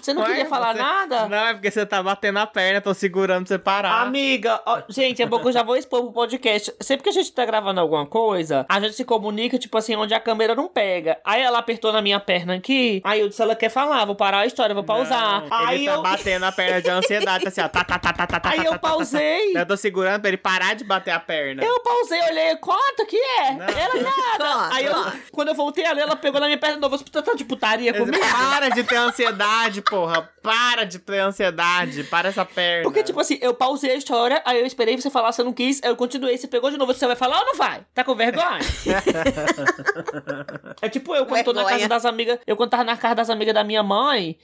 [0.00, 1.28] Você não Ué, queria falar você- nada?
[1.28, 4.02] Não, é porque você tá batendo a perna, tô segurando pra você parar.
[4.02, 6.74] Amiga, ó, gente, é bom que eu já vou expor pro podcast.
[6.80, 10.12] Sempre que a gente tá gravando alguma coisa, a gente se comunica, tipo assim, onde
[10.14, 11.18] a câmera não pega.
[11.24, 14.38] Aí ela apertou na minha perna aqui, aí eu disse, ela quer falar, vou parar
[14.40, 15.42] a história, vou pausar.
[15.48, 16.02] Não, aí ele tá eu...
[16.02, 17.68] batendo a perna de ansiedade, assim, ó.
[17.68, 18.88] Tá, tá, tá, tá, tá, tá, Aí tá, eu tá, tá, tá.
[18.88, 19.56] pausei.
[19.56, 21.62] Eu tô segurando pra ele parar de bater a perna.
[21.62, 23.52] Eu pausei, olhei, quanto que é?
[23.52, 23.64] Não.
[23.66, 24.36] Ela nada.
[24.36, 24.94] Pronto, Aí eu,
[25.30, 27.92] quando eu voltei ali, ela pegou na minha perna de novo, você tá de putaria
[27.92, 28.18] comigo?
[28.52, 30.28] Para de ter ansiedade, porra.
[30.42, 32.02] Para de ter ansiedade.
[32.04, 32.82] Para essa perna.
[32.82, 35.80] Porque, tipo assim, eu pausei a história, aí eu esperei você falar, você não quis,
[35.82, 37.86] aí eu continuei, você pegou de novo, você vai falar ou não vai?
[37.94, 38.58] Tá com vergonha?
[40.82, 41.76] é tipo eu, quando tô na Vergonha.
[41.78, 44.36] casa das amigas, eu quando tava na casa das amigas da minha mãe,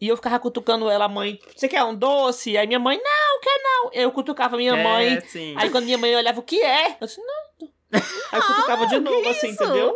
[0.00, 2.56] e eu ficava cutucando ela, mãe, você quer um doce?
[2.58, 3.90] Aí minha mãe, não, quer não.
[3.92, 5.54] Eu cutucava minha É, mãe, sim.
[5.56, 6.96] aí quando minha mãe olhava, o que é?
[7.00, 7.43] Eu disse, não.
[8.32, 9.62] Aí cutucava de novo, assim, isso?
[9.62, 9.94] entendeu?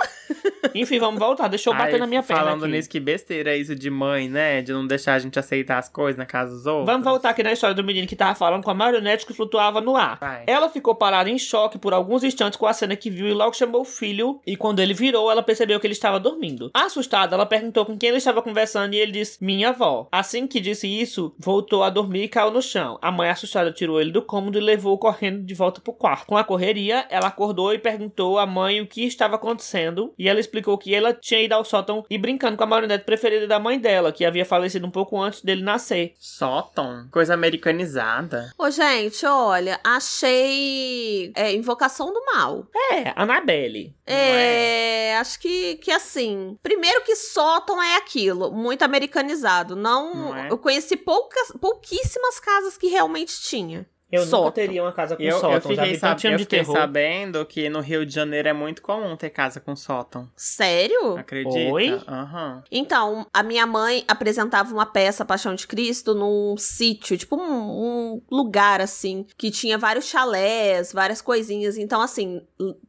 [0.74, 2.72] Enfim, vamos voltar, deixa eu bater Ai, na minha perna Falando aqui.
[2.72, 4.62] nisso, que besteira isso de mãe, né?
[4.62, 6.86] De não deixar a gente aceitar as coisas na casa dos outros.
[6.86, 9.80] Vamos voltar aqui na história do menino que tava falando com a marionete que flutuava
[9.80, 10.18] no ar.
[10.18, 10.44] Vai.
[10.46, 13.54] Ela ficou parada em choque por alguns instantes com a cena que viu e logo
[13.54, 14.40] chamou o filho.
[14.46, 16.70] E quando ele virou, ela percebeu que ele estava dormindo.
[16.74, 20.08] Assustada, ela perguntou com quem ele estava conversando e ele disse: Minha avó.
[20.12, 22.98] Assim que disse isso, voltou a dormir e caiu no chão.
[23.00, 26.26] A mãe, assustada, tirou ele do cômodo e levou correndo de volta pro quarto.
[26.26, 30.12] Com a correria, ela acordou e perguntou à mãe o que estava acontecendo.
[30.18, 33.46] E ela explicou que ela tinha ido ao sótão e brincando com a marionete preferida
[33.46, 36.14] da mãe dela, que havia falecido um pouco antes dele nascer.
[36.18, 37.08] Sótão.
[37.10, 38.52] Coisa americanizada.
[38.58, 41.32] Ô, gente, olha, achei.
[41.34, 42.66] É, Invocação do Mal.
[42.92, 43.96] É, Annabelle.
[44.06, 46.58] É, acho que, que assim.
[46.62, 49.74] Primeiro que sótão é aquilo, muito americanizado.
[49.74, 50.14] Não.
[50.14, 50.50] Não é?
[50.50, 53.86] Eu conheci poucas, pouquíssimas casas que realmente tinha.
[54.10, 54.40] Eu Sótão.
[54.40, 55.50] nunca teria uma casa com Eu, sótão.
[55.50, 56.10] eu já fiquei, vi sab...
[56.10, 59.60] tanto filme eu fiquei sabendo que no Rio de Janeiro é muito comum ter casa
[59.60, 60.28] com sótão.
[60.34, 61.18] Sério?
[61.18, 61.72] Acredita?
[61.72, 62.00] Oi?
[62.08, 62.62] Aham.
[62.70, 68.22] Então, a minha mãe apresentava uma peça Paixão de Cristo num sítio, tipo um, um
[68.30, 71.76] lugar assim, que tinha vários chalés, várias coisinhas.
[71.76, 72.40] Então, assim,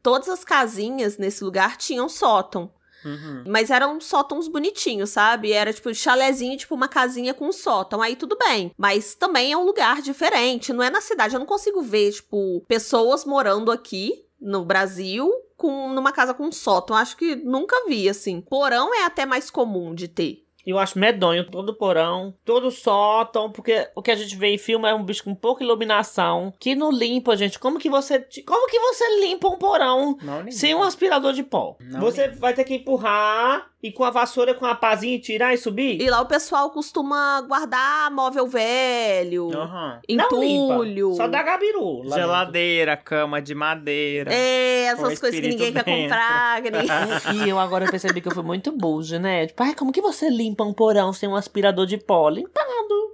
[0.02, 2.72] todas as casinhas nesse lugar tinham sótão.
[3.04, 3.44] Uhum.
[3.48, 5.52] Mas eram sótãos bonitinhos, sabe?
[5.52, 8.02] Era tipo chalézinho, tipo uma casinha com um sótão.
[8.02, 8.72] Aí tudo bem.
[8.78, 10.74] Mas também é um lugar diferente.
[10.74, 11.36] Não é na cidade.
[11.36, 16.52] Eu não consigo ver, tipo, pessoas morando aqui no Brasil com numa casa com um
[16.52, 16.96] sótão.
[16.96, 18.42] Acho que nunca vi, assim.
[18.42, 20.46] Porão é até mais comum de ter.
[20.70, 24.88] Eu acho medonho todo porão, todo sótão, porque o que a gente vê em filme
[24.88, 27.60] é um bicho com pouca iluminação, que não limpa, gente.
[27.60, 31.76] Como que você, como que você limpa um porão Não, sem um aspirador de pó?
[31.80, 35.58] Não você vai ter que empurrar e com a vassoura, com a pazinha tirar e
[35.58, 36.02] subir?
[36.02, 41.10] E lá o pessoal costuma guardar móvel velho, não entulho.
[41.10, 42.04] limpa, só dá gabiru.
[42.04, 44.34] lá Geladeira, cama de madeira.
[44.34, 46.02] É, essas coisas que ninguém espírito quer dentro.
[46.10, 46.62] comprar.
[46.62, 47.30] que ninguém- dentro.
[47.46, 49.48] E eu agora percebi que eu fui muito buja, né?
[49.48, 52.28] Tipo, ai, como que você limpa um porão sem um aspirador de pó?
[52.30, 52.69] Limpando.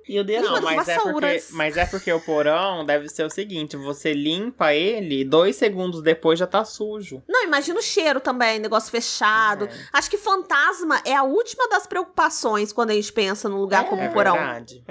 [0.08, 3.24] E eu dei a Não, mas é, porque, mas é porque o porão deve ser
[3.24, 7.24] o seguinte: você limpa ele, dois segundos depois já tá sujo.
[7.28, 9.66] Não, imagina o cheiro também, negócio fechado.
[9.66, 9.70] É.
[9.94, 13.88] Acho que fantasma é a última das preocupações quando a gente pensa num lugar É,
[13.88, 14.34] como É um porão.
[14.34, 14.84] verdade.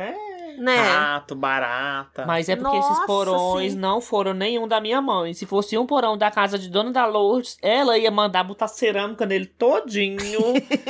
[0.58, 0.76] Né?
[0.76, 2.24] Rato, barata.
[2.26, 3.78] Mas é porque Nossa, esses porões sim.
[3.78, 5.34] não foram nenhum da minha mãe.
[5.34, 9.26] Se fosse um porão da casa de Dona da Lourdes, ela ia mandar botar cerâmica
[9.26, 10.40] nele todinho.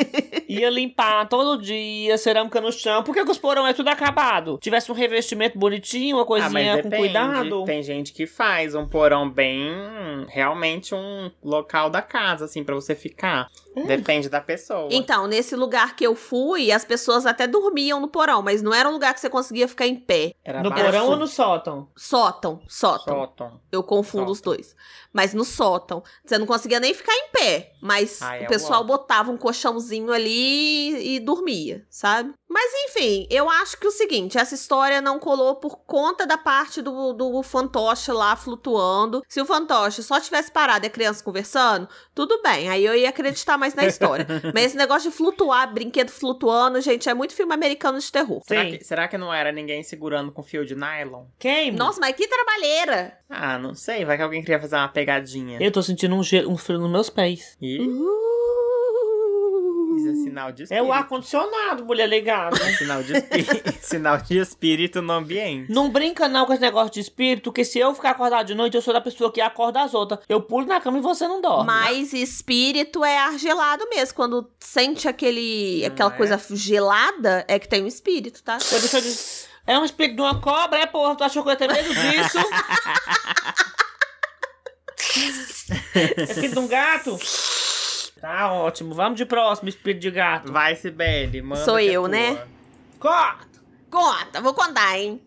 [0.48, 3.02] ia limpar todo dia, cerâmica no chão.
[3.02, 4.58] Por que, que os porão é tudo acabado?
[4.60, 6.96] Tivesse um revestimento bonitinho, uma Ah, coisinha mas com depende.
[6.96, 7.64] cuidado.
[7.64, 9.70] Tem gente que faz um porão bem.
[10.28, 13.48] Realmente um local da casa, assim, pra você ficar.
[13.76, 13.86] Hum.
[13.86, 14.88] Depende da pessoa.
[14.90, 18.88] Então, nesse lugar que eu fui, as pessoas até dormiam no porão, mas não era
[18.88, 20.32] um lugar que você conseguia ficar em pé.
[20.44, 20.84] Era No baixo.
[20.84, 21.88] porão ou no sótão?
[21.96, 23.14] Sótão, sótão.
[23.16, 23.60] Sótão.
[23.72, 24.52] Eu confundo os Sótão.
[24.54, 24.76] dois.
[25.14, 27.72] Mas no sótão, você não conseguia nem ficar em pé.
[27.80, 28.84] Mas Ah, é o pessoal uau.
[28.84, 32.32] botava um colchãozinho ali e dormia, sabe?
[32.48, 36.38] Mas enfim, eu acho que é o seguinte, essa história não colou por conta da
[36.38, 39.22] parte do, do fantoche lá flutuando.
[39.28, 43.08] Se o fantoche só tivesse parado e a criança conversando, tudo bem, aí eu ia
[43.08, 44.26] acreditar mais na história.
[44.54, 48.40] Mas esse negócio de flutuar, brinquedo flutuando, gente, é muito filme americano de terror.
[48.46, 51.24] Será que, será que não era ninguém segurando com fio de nylon?
[51.38, 51.72] Quem?
[51.72, 53.18] Nossa, mas que trabalheira!
[53.28, 54.04] Ah, não sei.
[54.04, 55.58] Vai que alguém queria fazer uma pegadinha.
[55.60, 57.56] Eu tô sentindo um, gelo, um frio nos meus pés.
[57.60, 58.24] Ih, Uh.
[59.96, 60.86] isso é sinal de É espírito.
[60.88, 62.56] o ar-condicionado, mulher ligada.
[62.78, 63.46] Sinal de, espí-
[63.80, 65.70] sinal de espírito no ambiente.
[65.72, 68.74] Não brinca não com esse negócio de espírito, que se eu ficar acordado de noite,
[68.76, 70.20] eu sou da pessoa que acorda as outras.
[70.28, 71.66] Eu pulo na cama e você não dorme.
[71.66, 74.14] Mas espírito é argelado mesmo.
[74.16, 76.16] Quando sente aquele, Não aquela é?
[76.16, 78.58] coisa gelada, é que tem um espírito, tá?
[78.72, 81.14] Eu deixa eu dizer, É um espírito de uma cobra, é porra?
[81.14, 82.38] Tu achou que eu ia ter medo disso?
[85.94, 87.18] é espírito de um gato?
[88.20, 88.94] Tá ótimo.
[88.94, 90.52] Vamos de próximo, espírito de gato.
[90.52, 92.08] Vai, Sibeli, manda Sou que é eu, tua.
[92.08, 92.42] né?
[92.98, 93.60] Corta!
[93.90, 95.20] Conta, vou contar, hein?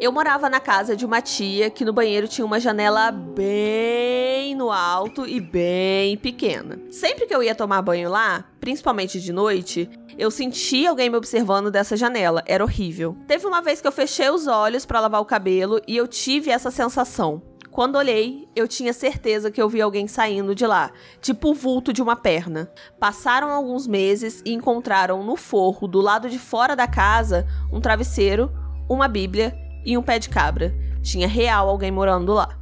[0.00, 4.70] Eu morava na casa de uma tia que no banheiro tinha uma janela bem no
[4.70, 6.80] alto e bem pequena.
[6.90, 9.88] Sempre que eu ia tomar banho lá, principalmente de noite,
[10.18, 12.42] eu sentia alguém me observando dessa janela.
[12.46, 13.16] Era horrível.
[13.26, 16.50] Teve uma vez que eu fechei os olhos pra lavar o cabelo e eu tive
[16.50, 17.40] essa sensação.
[17.72, 21.90] Quando olhei, eu tinha certeza que eu vi alguém saindo de lá, tipo o vulto
[21.90, 22.70] de uma perna.
[23.00, 28.52] Passaram alguns meses e encontraram no forro do lado de fora da casa um travesseiro,
[28.86, 29.56] uma bíblia
[29.86, 30.74] e um pé de cabra.
[31.02, 32.58] Tinha real alguém morando lá.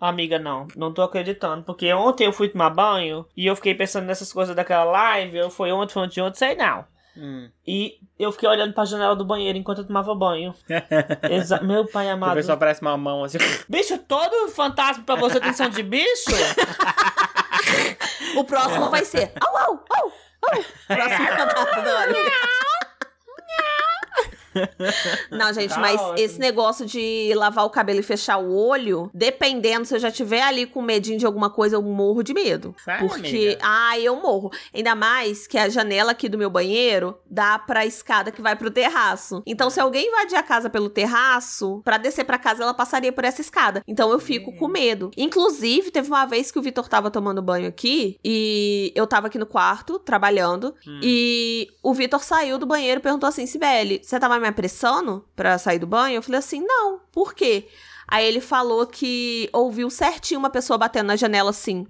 [0.00, 0.66] Amiga, não.
[0.74, 1.62] Não tô acreditando.
[1.62, 5.36] Porque ontem eu fui tomar banho e eu fiquei pensando nessas coisas daquela live.
[5.36, 6.86] Eu foi ontem, foi ontem, ontem, sei não.
[7.16, 7.48] Hum.
[7.66, 10.54] E eu fiquei olhando pra janela do banheiro enquanto eu tomava banho.
[11.30, 12.34] Exa Meu pai A amado.
[12.34, 13.38] pessoa parece uma mão assim.
[13.68, 16.30] Bicho, todo fantasma pra você tem som de bicho?
[18.36, 19.32] O próximo vai ser.
[19.40, 20.64] Au, au, au, au.
[20.88, 22.30] Próximo fantasma do olho.
[25.30, 26.18] Não, gente, Tá mas ótimo.
[26.18, 30.42] esse negócio de lavar o cabelo e fechar o olho, dependendo, se eu já tiver
[30.42, 32.74] ali com medinho de alguma coisa, eu morro de medo.
[32.84, 34.50] Sério, porque, ah, eu morro.
[34.74, 38.70] Ainda mais que a janela aqui do meu banheiro dá pra escada que vai pro
[38.70, 39.42] terraço.
[39.46, 43.24] Então, se alguém invadir a casa pelo terraço, pra descer pra casa, ela passaria por
[43.24, 43.82] essa escada.
[43.86, 44.56] Então, eu fico Hum.
[44.56, 45.10] com medo.
[45.16, 49.38] Inclusive, teve uma vez que o Vitor tava tomando banho aqui e eu tava aqui
[49.38, 51.00] no quarto, trabalhando, Hum.
[51.02, 55.58] e o Vitor saiu do banheiro e perguntou assim: Sibeli, você tava me apressando pra
[55.58, 56.16] sair do banho?
[56.16, 57.68] Eu falei assim: não, por quê?
[58.06, 61.86] Aí ele falou que ouviu certinho uma pessoa batendo na janela assim.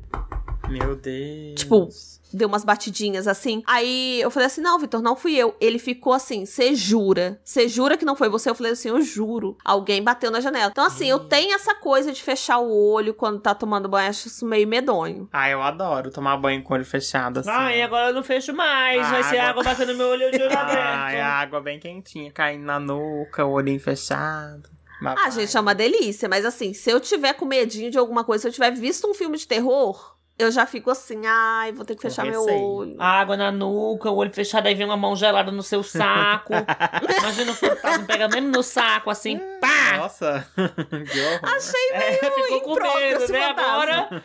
[0.69, 1.55] Meu Deus.
[1.57, 1.89] Tipo,
[2.37, 3.63] deu umas batidinhas assim.
[3.67, 5.55] Aí eu falei assim: não, Vitor, não fui eu.
[5.61, 7.41] Ele ficou assim: você jura?
[7.45, 8.51] Você jura que não foi você?
[8.51, 9.57] Eu falei assim: eu juro.
[9.65, 10.71] Alguém bateu na janela.
[10.71, 14.09] Então, assim, eu tenho essa coisa de fechar o olho quando tá tomando banho.
[14.11, 15.29] Acho isso meio medonho.
[15.33, 17.51] Ah, eu adoro tomar banho com o olho fechado assim.
[17.51, 19.01] Ai, agora eu não fecho mais.
[19.07, 21.23] A Vai ser água- água batendo no meu olho de olho Ai, a aberto.
[21.43, 24.69] água bem quentinha, caindo na nuca, o olhinho fechado.
[25.05, 26.29] Ah, gente, é uma delícia.
[26.29, 29.13] Mas assim, se eu tiver com medinho de alguma coisa, se eu tiver visto um
[29.13, 32.97] filme de terror, eu já fico assim: ai, vou ter que fechar meu olho.
[33.01, 36.53] Água na nuca, o olho fechado, aí vem uma mão gelada no seu saco.
[37.21, 39.97] Imagina o fantasma pega mesmo no saco, assim, pá!
[39.99, 41.41] Nossa, que horror.
[41.55, 43.49] Achei É, ficou com medo, esse né?
[43.49, 43.73] fantasma.
[43.75, 44.25] Agora.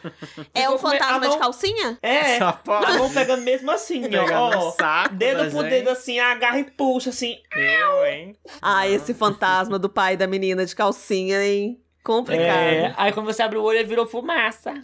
[0.54, 1.98] É o fantasma mão- de calcinha?
[2.02, 2.58] É, a
[2.98, 4.50] mão pegando mesmo assim, Pegando ó.
[4.66, 5.70] no saco Dedo por gente.
[5.70, 7.38] dedo, assim, agarra e puxa, assim.
[7.56, 8.36] Eu, hein?
[8.62, 11.80] Ah, esse fantasma do pai da menina de calcinha, hein?
[12.10, 12.42] Complicado.
[12.42, 14.74] É, aí quando você abre o olho, ele virou fumaça.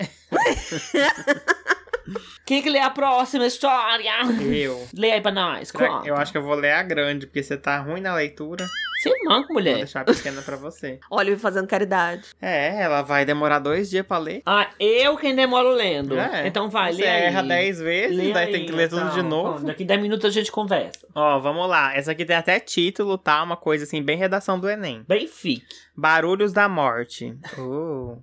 [2.45, 4.11] Quem que lê a próxima história?
[4.43, 4.87] Eu.
[4.95, 6.03] Lê aí pra nós, Será-.
[6.05, 8.67] Eu acho que eu vou ler a grande, porque você tá ruim na leitura.
[9.09, 9.75] Você é manco, Vou mulher.
[9.75, 10.99] deixar a pequena pra você.
[11.09, 12.23] Olha, eu fazendo caridade.
[12.41, 14.41] É, ela vai demorar dois dias pra ler.
[14.45, 16.17] Ah, eu quem demoro lendo.
[16.17, 16.47] É.
[16.47, 17.23] Então vai, Você lê aí.
[17.23, 19.13] erra dez vezes, Lê daí aí, tem que ler tudo então.
[19.13, 19.59] de novo.
[19.59, 21.07] Bom, Daqui 10 minutos a gente conversa.
[21.13, 21.95] Ó, vamos lá.
[21.95, 23.41] Essa aqui tem até título, tá?
[23.43, 25.03] Uma coisa assim, bem redação do Enem.
[25.07, 25.65] Bem fique.
[25.95, 27.35] Barulhos da morte.
[27.57, 28.21] Uh.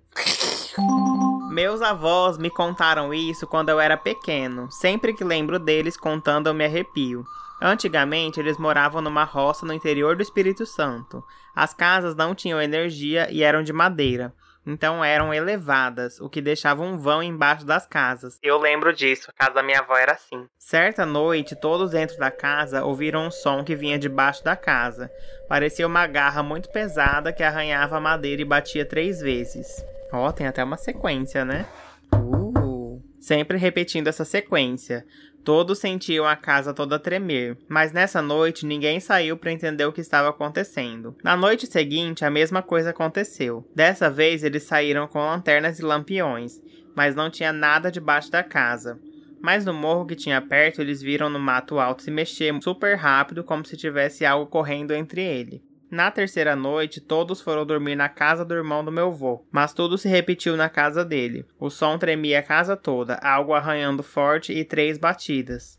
[1.51, 4.71] Meus avós me contaram isso quando eu era pequeno.
[4.71, 7.25] Sempre que lembro deles contando, eu me arrepio.
[7.65, 11.23] Antigamente, eles moravam numa roça no interior do Espírito Santo.
[11.55, 14.35] As casas não tinham energia e eram de madeira.
[14.67, 18.39] Então eram elevadas, o que deixava um vão embaixo das casas.
[18.43, 20.49] Eu lembro disso, a casa da minha avó era assim.
[20.59, 25.09] Certa noite, todos dentro da casa ouviram um som que vinha debaixo da casa.
[25.49, 29.85] Parecia uma garra muito pesada que arranhava a madeira e batia três vezes.
[30.13, 31.65] Ó, tem até uma sequência, né?
[32.13, 33.03] Uh.
[33.21, 35.07] Sempre repetindo essa sequência.
[35.45, 40.01] Todos sentiam a casa toda tremer, mas nessa noite ninguém saiu para entender o que
[40.01, 41.17] estava acontecendo.
[41.23, 43.69] Na noite seguinte, a mesma coisa aconteceu.
[43.75, 46.61] Dessa vez, eles saíram com lanternas e lampiões,
[46.95, 49.01] mas não tinha nada debaixo da casa.
[49.41, 53.43] Mas no morro que tinha perto, eles viram no mato alto se mexer super rápido,
[53.43, 55.61] como se tivesse algo correndo entre ele.
[55.93, 59.99] Na terceira noite, todos foram dormir na casa do irmão do meu avô, mas tudo
[59.99, 61.45] se repetiu na casa dele.
[61.61, 65.79] O som tremia a casa toda, algo arranhando forte e três batidas.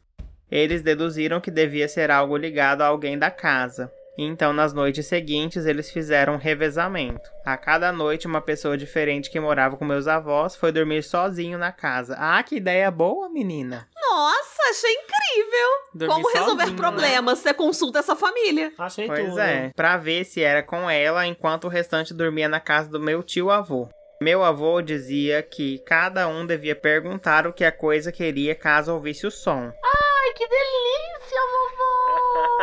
[0.52, 3.92] Eles deduziram que devia ser algo ligado a alguém da casa.
[4.18, 7.30] Então, nas noites seguintes, eles fizeram um revezamento.
[7.44, 11.72] A cada noite, uma pessoa diferente que morava com meus avós foi dormir sozinho na
[11.72, 12.16] casa.
[12.20, 13.88] Ah, que ideia boa, menina!
[14.10, 15.70] Nossa, achei incrível!
[15.96, 16.78] Dormir Como resolver sozinho, né?
[16.78, 17.40] problemas?
[17.40, 18.72] Você consulta essa família.
[18.78, 19.40] Achei Pois tudo.
[19.40, 23.24] é, pra ver se era com ela, enquanto o restante dormia na casa do meu
[23.24, 23.90] tio avô.
[24.22, 29.26] Meu avô dizia que cada um devia perguntar o que a coisa queria caso ouvisse
[29.26, 29.72] o som.
[29.84, 32.63] Ai, que delícia, vovô!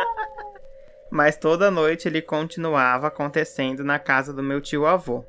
[1.11, 5.25] Mas toda noite ele continuava acontecendo na casa do meu tio avô.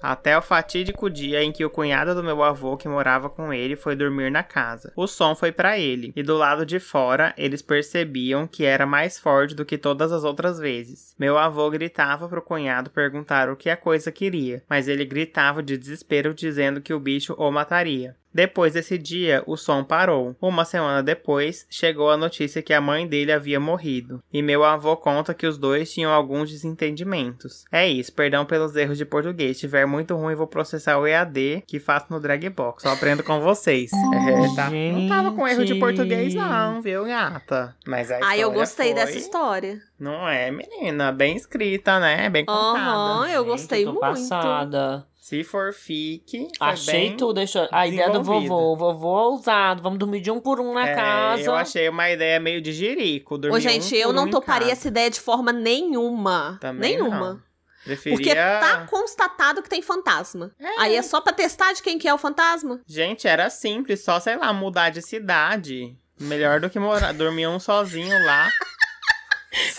[0.00, 3.74] Até o fatídico dia em que o cunhado do meu avô, que morava com ele,
[3.74, 4.92] foi dormir na casa.
[4.94, 9.18] O som foi para ele, e do lado de fora eles percebiam que era mais
[9.18, 11.14] forte do que todas as outras vezes.
[11.18, 15.76] Meu avô gritava pro cunhado perguntar o que a coisa queria, mas ele gritava de
[15.76, 18.14] desespero dizendo que o bicho o mataria.
[18.38, 20.36] Depois desse dia, o som parou.
[20.40, 24.22] Uma semana depois, chegou a notícia que a mãe dele havia morrido.
[24.32, 27.64] E meu avô conta que os dois tinham alguns desentendimentos.
[27.72, 29.56] É isso, perdão pelos erros de português.
[29.56, 32.84] Se tiver muito ruim, vou processar o EAD que faço no Dragbox.
[32.84, 33.90] Só aprendo com vocês.
[34.28, 34.70] É, tá?
[34.70, 35.80] Não tava com erro de Gente.
[35.80, 37.74] português, não, viu, gata?
[37.86, 39.80] Mas a Ai, eu gostei foi- dessa história.
[39.98, 41.10] Não é, menina?
[41.10, 42.28] Bem escrita, né?
[42.28, 42.78] Bem contada.
[42.78, 44.00] Aham, eu Gente, gostei tô muito.
[44.00, 45.06] passada.
[45.28, 47.16] Se for fique, Achei bem...
[47.18, 47.34] tudo.
[47.34, 47.68] Deixa...
[47.70, 48.72] A ideia do vovô.
[48.72, 49.82] O vovô é ousado.
[49.82, 51.42] Vamos dormir de um por um na É, casa.
[51.42, 53.34] Eu achei uma ideia meio de jirico.
[53.34, 56.56] Ô, dormir gente, um eu por não um toparia essa ideia de forma nenhuma.
[56.62, 57.34] Também nenhuma.
[57.34, 57.42] não.
[57.84, 58.16] Preferia...
[58.16, 60.50] Porque tá constatado que tem fantasma.
[60.78, 62.80] Aí é só pra testar de quem que é o fantasma?
[62.86, 65.94] Gente, era simples, só, sei lá, mudar de cidade.
[66.18, 68.48] Melhor do que morar, dormir um sozinho lá.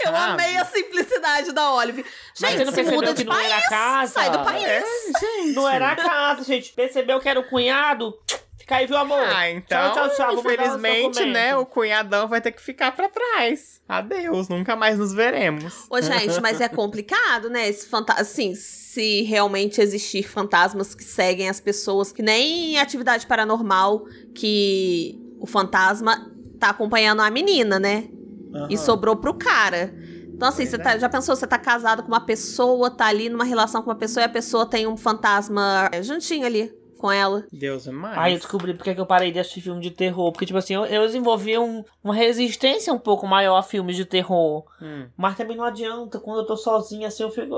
[0.06, 2.06] Eu amei a simplicidade da Olive.
[2.40, 4.14] Mas Gente, você não se muda que de não era país, casa?
[4.14, 4.64] sai do país.
[4.64, 4.84] É,
[5.20, 5.54] gente.
[5.56, 6.72] Não era a casa, gente.
[6.74, 8.14] Percebeu que era o cunhado?
[8.58, 9.24] Fica aí, viu, amor?
[9.24, 10.34] Ah, então, Tchau, tchau, tchau.
[10.40, 13.82] Infelizmente, né, o cunhadão vai ter que ficar pra trás.
[13.90, 15.88] Adeus, nunca mais nos veremos.
[15.90, 17.68] Ô, gente, mas é complicado, né?
[17.68, 23.26] Esse fanta assim, se realmente existir fantasmas que seguem as pessoas, que nem em atividade
[23.26, 24.06] paranormal,
[24.36, 28.08] que o fantasma tá acompanhando a menina, né?
[28.54, 28.78] E Aham.
[28.78, 29.94] sobrou pro cara.
[30.34, 30.80] Então, assim, Pois você é.
[30.80, 33.96] tá- já pensou, você tá casado com uma pessoa, tá ali numa relação com uma
[33.96, 37.46] pessoa e a pessoa tem um fantasma juntinho ali com ela.
[37.52, 38.18] Deus é mais.
[38.18, 40.32] Aí eu descobri porque que eu parei de assistir filme de terror.
[40.32, 44.06] Porque, tipo assim, eu, eu desenvolvi um- uma resistência um pouco maior a filmes de
[44.06, 44.66] terror.
[44.82, 45.08] Hum.
[45.18, 46.20] Mas também não adianta.
[46.20, 47.54] Quando eu tô sozinha assim, eu fico.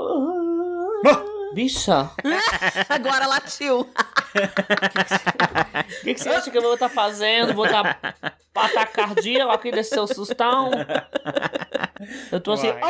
[1.54, 2.10] Bicha,
[2.89, 3.82] Agora latiu.
[3.82, 3.86] o
[6.04, 7.54] que, que você acha que eu vou estar fazendo?
[7.54, 7.99] Vou estar
[8.56, 10.72] ataque cardíaco aqui desse seu sustão?
[12.32, 12.68] Eu tô assim.
[12.70, 12.82] Uai.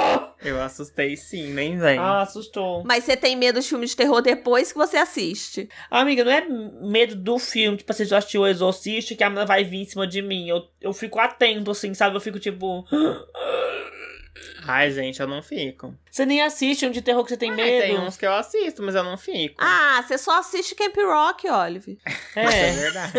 [0.00, 1.98] "Ah!" Eu assustei sim, nem vem.
[1.98, 2.82] Ah, assustou.
[2.84, 5.68] Mas você tem medo de filme de terror depois que você assiste.
[5.90, 9.28] Amiga, não é medo do filme, tipo assim, se eu assistir o Exorcista que a
[9.28, 10.48] menina vai vir em cima de mim.
[10.48, 12.16] Eu, eu fico atento, assim, sabe?
[12.16, 12.84] Eu fico tipo.
[14.66, 15.94] Ai, gente, eu não fico.
[16.10, 17.82] Você nem assiste um de terror que você tem Ai, medo.
[17.86, 19.54] tem uns que eu assisto, mas eu não fico.
[19.58, 21.98] Ah, você só assiste Camp Rock, Olive.
[22.36, 22.72] É É.
[22.72, 23.12] verdade.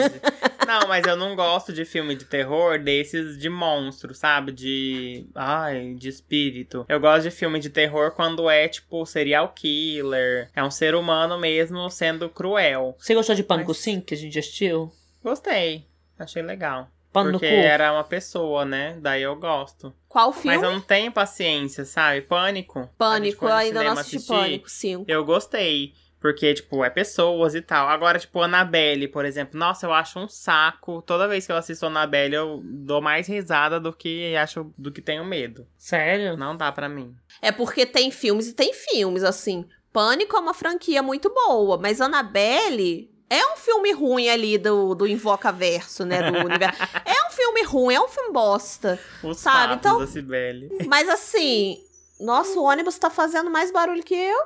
[0.67, 4.51] não, mas eu não gosto de filme de terror desses de monstro, sabe?
[4.51, 5.25] De.
[5.33, 6.85] Ai, de espírito.
[6.87, 10.49] Eu gosto de filme de terror quando é, tipo, serial killer.
[10.55, 12.95] É um ser humano mesmo sendo cruel.
[12.99, 14.91] Você gostou de Pânico Mas- 5 que a gente assistiu?
[15.23, 15.85] Gostei.
[16.17, 16.89] Achei legal.
[17.11, 17.55] Pano no porque cu?
[17.55, 18.97] era uma pessoa, né?
[19.01, 19.93] Daí eu gosto.
[20.07, 20.57] Qual filme?
[20.57, 22.21] Mas eu não tenho paciência, sabe?
[22.21, 22.89] Pânico.
[22.97, 24.33] Pânico, eu no ainda não assisti assistir.
[24.33, 25.05] Pânico, 5.
[25.07, 25.93] Eu gostei.
[26.19, 27.87] Porque, tipo, é pessoas e tal.
[27.87, 29.57] Agora, tipo, Annabelle, por exemplo.
[29.57, 31.01] Nossa, eu acho um saco.
[31.01, 35.01] Toda vez que eu assisto Annabelle, eu dou mais risada do que acho do que
[35.01, 35.65] tenho medo.
[35.77, 36.35] Sério?
[36.35, 37.15] Não dá pra mim.
[37.41, 39.65] É porque tem filmes e tem filmes, assim.
[39.93, 45.05] Pânico é uma franquia muito boa, mas Annabelle é um filme ruim ali do, do
[45.07, 46.31] Invoca Verso, né?
[46.31, 46.81] Do universo.
[47.05, 48.99] É um filme ruim, é um filme bosta.
[49.23, 50.69] Os Sabe, então- da Cibele.
[50.87, 51.77] Mas assim,
[52.19, 54.39] nosso ônibus tá fazendo mais barulho que eu.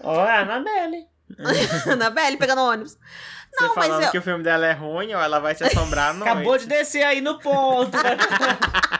[0.00, 1.06] Ó, é a Anabelle.
[1.90, 2.96] Annabelle pegando ônibus.
[3.58, 5.64] Não, Você mas falando eu- que o filme dela é ruim ou ela vai te
[5.64, 6.30] assombrar à noite.
[6.30, 7.96] Acabou de descer aí no ponto.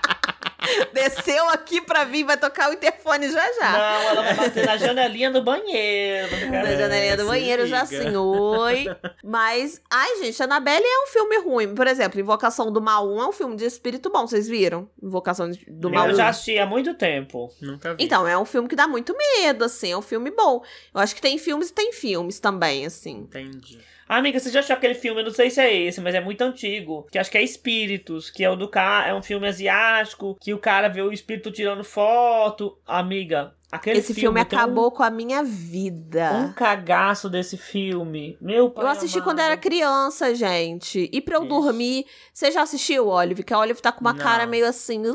[0.93, 3.73] Desceu aqui pra vir, vai tocar o interfone já já.
[3.73, 6.29] Não, ela vai bater na janelinha do banheiro.
[6.51, 7.99] Na É, janelinha do se banheiro já liga.
[8.03, 8.87] assim, oi.
[9.23, 11.75] Mas, ai, gente, Annabelle é um filme ruim.
[11.75, 14.89] Por exemplo, Invocação do Mal 1 é um filme de espírito bom, vocês viram?
[15.03, 16.17] Invocação do Mal Eu 1.
[16.17, 17.51] já assisti há muito tempo.
[17.61, 18.05] Nunca vi.
[18.05, 20.63] Então, é um filme que dá muito medo, assim, é um filme bom.
[20.95, 23.19] Eu acho que tem filmes e tem filmes também, assim.
[23.19, 23.79] Entendi.
[24.09, 25.21] Amiga, você já assistiu aquele filme?
[25.21, 27.09] Eu não sei se é esse, mas é muito antigo.
[27.11, 29.09] Que acho que é Espíritos, que é o do cara.
[29.09, 32.77] É um filme asiático, que o cara vê o espírito tirando foto.
[32.85, 36.33] Amiga, aquele Esse filme, um- acabou com a minha vida.
[36.33, 38.37] Um cagaço desse filme.
[38.41, 39.29] Meu pai Eu assisti amado.
[39.29, 41.09] quando era criança, gente.
[41.13, 41.49] E pra eu Ixi.
[41.49, 42.07] dormir.
[42.33, 43.43] Você já assistiu, Olive?
[43.43, 44.21] Que a Olive tá com uma Não.
[44.21, 45.03] cara meio assim.
[45.07, 45.15] "Uh".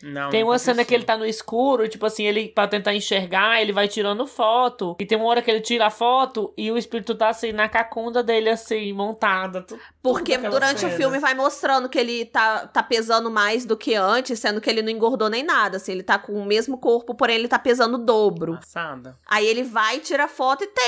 [0.00, 3.60] Não, Tem uma cena que ele tá no escuro, tipo assim, ele, pra tentar enxergar,
[3.60, 4.94] ele vai tirando foto.
[5.00, 7.68] E tem uma hora que ele tira a foto e o espírito tá assim, na
[7.68, 9.66] cacunda dele, assim, montada.
[10.00, 10.92] Porque tudo durante o cena.
[10.96, 14.82] filme vai mostrando que ele tá, tá pesando mais do que antes, sendo que ele
[14.82, 15.78] não engordou nem nada.
[15.78, 18.54] Assim, ele tá com o mesmo corpo, porém ele tá pesando o dobro.
[18.54, 19.18] Passada.
[19.26, 20.84] Aí ele vai, tira foto e tem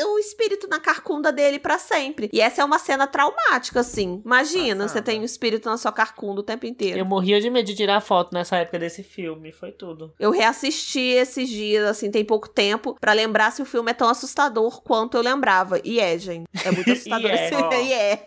[0.00, 2.28] a- o espírito na carcunda dele pra sempre.
[2.32, 4.22] E essa é uma cena traumática, assim.
[4.24, 4.88] Imagina, Passada.
[4.88, 6.98] você tem o espírito na sua carcunda o tempo inteiro.
[6.98, 9.52] Eu morria de medo de tirar foto nessa época desse filme.
[9.52, 10.12] Foi tudo.
[10.18, 14.08] Eu reassisti esses dias, assim, tem pouco tempo, pra lembrar se o filme é tão
[14.08, 15.80] assustador quanto eu lembrava.
[15.84, 16.44] E é, gente.
[16.64, 17.54] É muito assustador E é, esse.
[17.84, 18.26] E é.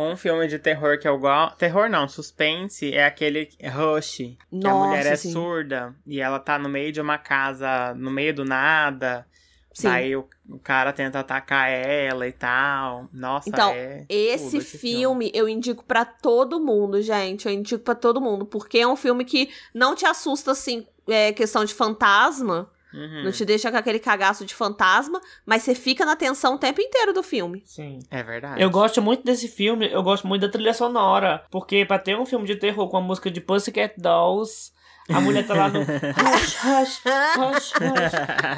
[0.00, 1.56] Um filme de terror que eu gosto.
[1.56, 4.16] Terror não, suspense é aquele Rush.
[4.16, 5.32] Que a Nossa, mulher é sim.
[5.32, 9.26] surda e ela tá no meio de uma casa, no meio do nada.
[9.72, 9.88] Sim.
[9.88, 13.08] Daí o, o cara tenta atacar ela e tal.
[13.12, 14.04] Nossa, Então, é.
[14.08, 17.46] Esse, tudo filme, eu indico pra todo mundo, gente.
[17.46, 21.32] Eu indico pra todo mundo, porque é um filme que não te assusta assim, é
[21.32, 23.24] questão de fantasma, Uhum.
[23.24, 26.80] não te deixa com aquele cagaço de fantasma, mas você fica na tensão o tempo
[26.80, 27.62] inteiro do filme.
[27.64, 28.00] Sim.
[28.10, 28.60] É verdade.
[28.60, 31.44] Eu gosto muito desse filme, eu gosto muito da trilha sonora.
[31.50, 34.72] Porque pra ter um filme de terror com a música de Pussycat Dolls,
[35.12, 37.00] a mulher tá lá no hush, hush,
[37.38, 38.12] hush, hush.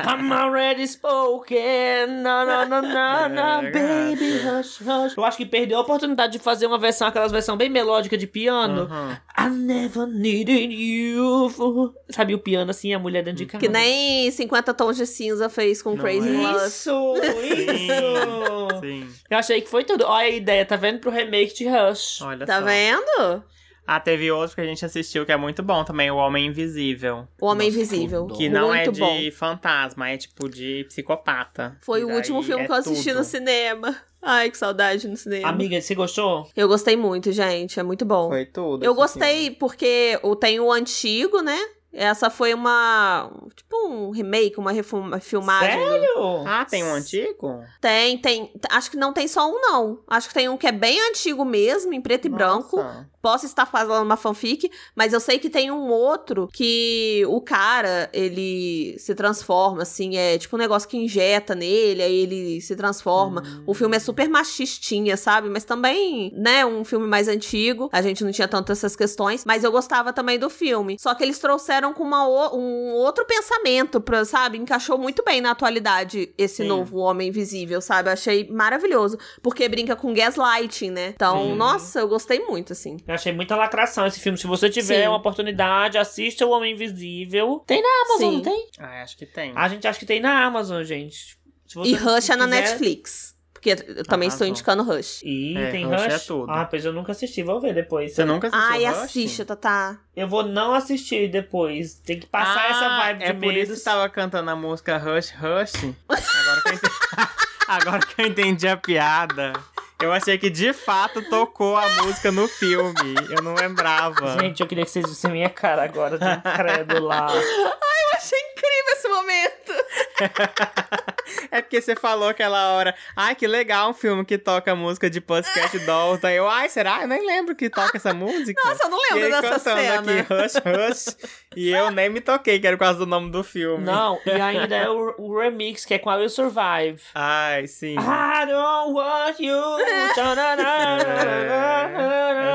[0.06, 2.22] I'm already spoken.
[2.22, 5.16] No, no, no, no, no, baby, hush, hush.
[5.16, 8.26] Eu acho que perdeu a oportunidade de fazer uma versão, aquelas versão bem melódica de
[8.26, 8.82] piano.
[8.90, 9.16] Uhum.
[9.38, 11.48] I never needed you.
[11.50, 13.60] for- Sabe o piano assim, a mulher dentro de casa.
[13.60, 16.32] Que nem 50 Tons de Cinza fez com Não Crazy é?
[16.32, 16.66] Love.
[16.66, 17.14] Isso,
[17.54, 18.80] isso.
[18.80, 19.08] Sim.
[19.30, 20.04] Eu achei que foi tudo.
[20.06, 22.20] Olha a ideia, tá vendo pro remake de Rush.
[22.22, 22.64] Olha Tá só.
[22.64, 23.44] vendo?
[23.86, 27.26] Ah, teve outro que a gente assistiu que é muito bom também, O Homem Invisível.
[27.40, 28.26] O Homem Nossa, Invisível.
[28.28, 29.18] Que não é Muito de bom.
[29.32, 31.76] fantasma, é tipo de psicopata.
[31.80, 33.18] Foi E o último filme é que eu assisti tudo.
[33.18, 33.96] no cinema.
[34.22, 35.48] Ai, que saudade no cinema.
[35.48, 36.46] Amiga, você gostou?
[36.54, 37.80] Eu gostei muito, gente.
[37.80, 38.28] É muito bom.
[38.28, 38.84] Foi tudo.
[38.84, 41.58] Eu esse gostei porque o- tem o antigo, né?
[41.92, 43.32] Essa foi uma.
[43.56, 44.72] Tipo um remake, uma
[45.20, 45.76] filmagem.
[45.76, 46.06] do- Sério?
[46.14, 46.44] filme.
[46.46, 47.64] Ah, tem um antigo?
[47.80, 48.52] Tem, tem.
[48.70, 49.98] Acho que não tem só um, não.
[50.06, 52.76] Acho que tem um que é bem antigo mesmo, em preto e branco.
[53.22, 58.08] Posso estar fazendo uma fanfic, mas eu sei que tem um outro que o cara,
[58.12, 63.42] ele se transforma, assim, é tipo um negócio que injeta nele, aí ele se transforma.
[63.66, 65.48] O filme é super machistinha, sabe?
[65.48, 67.88] Mas também, né, um filme mais antigo.
[67.92, 70.96] A gente não tinha tanto essas questões, mas eu gostava também do filme.
[70.98, 72.20] Só que eles trouxeram com uma
[72.54, 74.58] um outro pensamento, pra, sabe?
[74.58, 76.68] Encaixou muito bem na atualidade esse Sim.
[76.68, 78.08] novo Homem Invisível, sabe?
[78.08, 79.18] Eu achei maravilhoso.
[79.42, 81.08] Porque brinca com gaslighting, né?
[81.14, 81.56] Então, Sim.
[81.56, 82.96] nossa, eu gostei muito, assim.
[83.10, 84.38] Eu achei muita lacração esse filme.
[84.38, 85.08] Se você tiver Sim.
[85.08, 87.60] uma oportunidade, assista O Homem Invisível.
[87.66, 88.36] Tem na Amazon, Sim.
[88.36, 88.66] não tem?
[88.78, 89.52] Ah, acho que tem.
[89.56, 91.36] A gente acha que tem na Amazon, gente.
[91.66, 93.34] Se você E Rush é na quiser- Netflix.
[93.52, 95.22] Porque eu também estou indicando Rush.
[95.22, 96.12] Ih, É, tem Rush Rush?
[96.14, 96.50] é tudo.
[96.50, 97.42] Ah, pois eu nunca assisti.
[97.42, 98.14] Vou ver depois.
[98.14, 98.98] Você nunca assistiu Ai, Rush?
[99.02, 99.98] assista, Tatá.
[100.16, 101.94] Eu vou não assistir depois.
[101.96, 103.70] Tem que passar Ah, essa vibe é de por isso medo.
[103.72, 105.94] que você tava cantando a música Rush Rush.
[106.08, 106.94] Agora que eu entendi,
[107.68, 109.52] Agora que eu entendi a piada.
[110.00, 113.14] Eu achei que de fato tocou a música no filme.
[113.30, 114.38] Eu não lembrava.
[114.40, 117.26] Gente, eu queria que vocês vissem minha cara agora de incrédula.
[117.32, 119.72] Eu achei incrível esse momento.
[121.50, 122.94] É porque você falou aquela hora.
[123.16, 126.20] Ai, que legal um filme que toca música de Pussycat Dolls.
[126.22, 127.02] Daí eu, ai, será?
[127.02, 128.60] Eu nem lembro que toca essa música.
[128.64, 130.00] Nossa, eu não e lembro ele dessa cena.
[130.00, 131.16] aqui, Rush Rush.
[131.56, 133.84] e eu nem me toquei, que era por causa do nome do filme.
[133.84, 137.00] Não, e ainda é o, o remix, que é com a Will Survive.
[137.14, 137.94] Ai, sim.
[137.94, 139.78] I don't want you.
[139.80, 140.14] É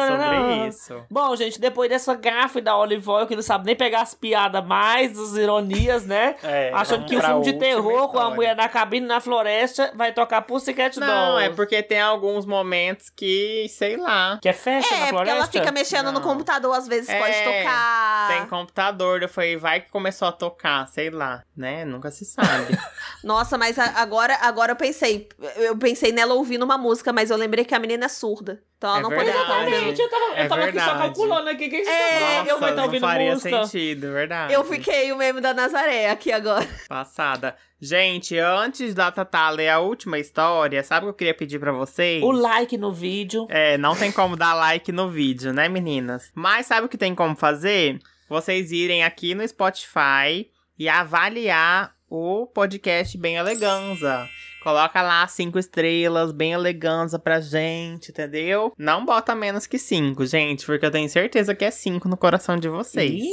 [0.07, 1.03] sobre isso.
[1.09, 4.66] Bom, gente, depois dessa gafe da Olive Oil, que não sabe nem pegar as piadas
[4.66, 6.36] mais, as ironias, né?
[6.43, 10.13] É, Achando que o filme de terror com a mulher na cabine na floresta vai
[10.13, 11.43] tocar Pussycat Não, Dolls.
[11.45, 14.37] é porque tem alguns momentos que, sei lá.
[14.41, 15.37] Que é festa na É, porque floresta?
[15.37, 16.21] ela fica mexendo no Não.
[16.21, 18.27] computador, às vezes É, pode tocar.
[18.29, 21.85] Tem computador, eu falei, vai que começou a tocar, sei lá, né?
[21.85, 22.77] Nunca se sabe.
[23.23, 25.27] Nossa, mas agora, agora eu pensei.
[25.57, 28.61] Eu pensei nela ouvindo uma música, mas eu lembrei que a menina é surda.
[28.86, 29.38] Então ela É não verdade.
[29.38, 29.75] poderia estar ouvindo.
[29.75, 31.69] Exatamente, eu tava, É eu tava aqui só calculando aqui.
[31.69, 32.19] Quem É, tá eu falando?
[32.19, 33.65] vai vou- estar não ouvindo faria música.
[33.65, 34.53] sentido, verdade.
[34.53, 36.67] Eu fiquei o meme da Nazaré aqui agora.
[36.88, 37.55] Passada.
[37.81, 41.71] Gente, antes da Tatá ler a última história, sabe o que eu queria pedir pra
[41.71, 42.23] vocês?
[42.23, 43.45] O like no vídeo.
[43.49, 46.31] É, não tem como dar like no vídeo, né, meninas?
[46.33, 47.99] Mas sabe o que tem como fazer?
[48.29, 54.27] Vocês irem aqui no Spotify e avaliar o podcast Bem Eleganza.
[54.66, 58.74] Coloca lá cinco estrelas, bem eleganza pra gente, entendeu?
[58.76, 62.57] Não bota menos que cinco, gente, porque eu tenho certeza que é cinco no coração
[62.57, 63.11] de vocês.
[63.11, 63.30] Ih,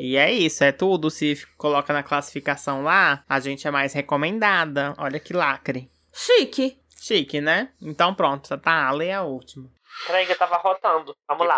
[0.00, 1.10] E é isso, é tudo.
[1.10, 4.94] Se coloca na classificação lá, a gente é mais recomendada.
[4.96, 5.90] Olha que lacre.
[6.10, 6.78] Chique.
[6.98, 7.68] Chique, né?
[7.78, 9.68] Então pronto, tá, lê a última.
[10.06, 11.14] Peraí que eu tava rotando.
[11.28, 11.56] Vamos lá.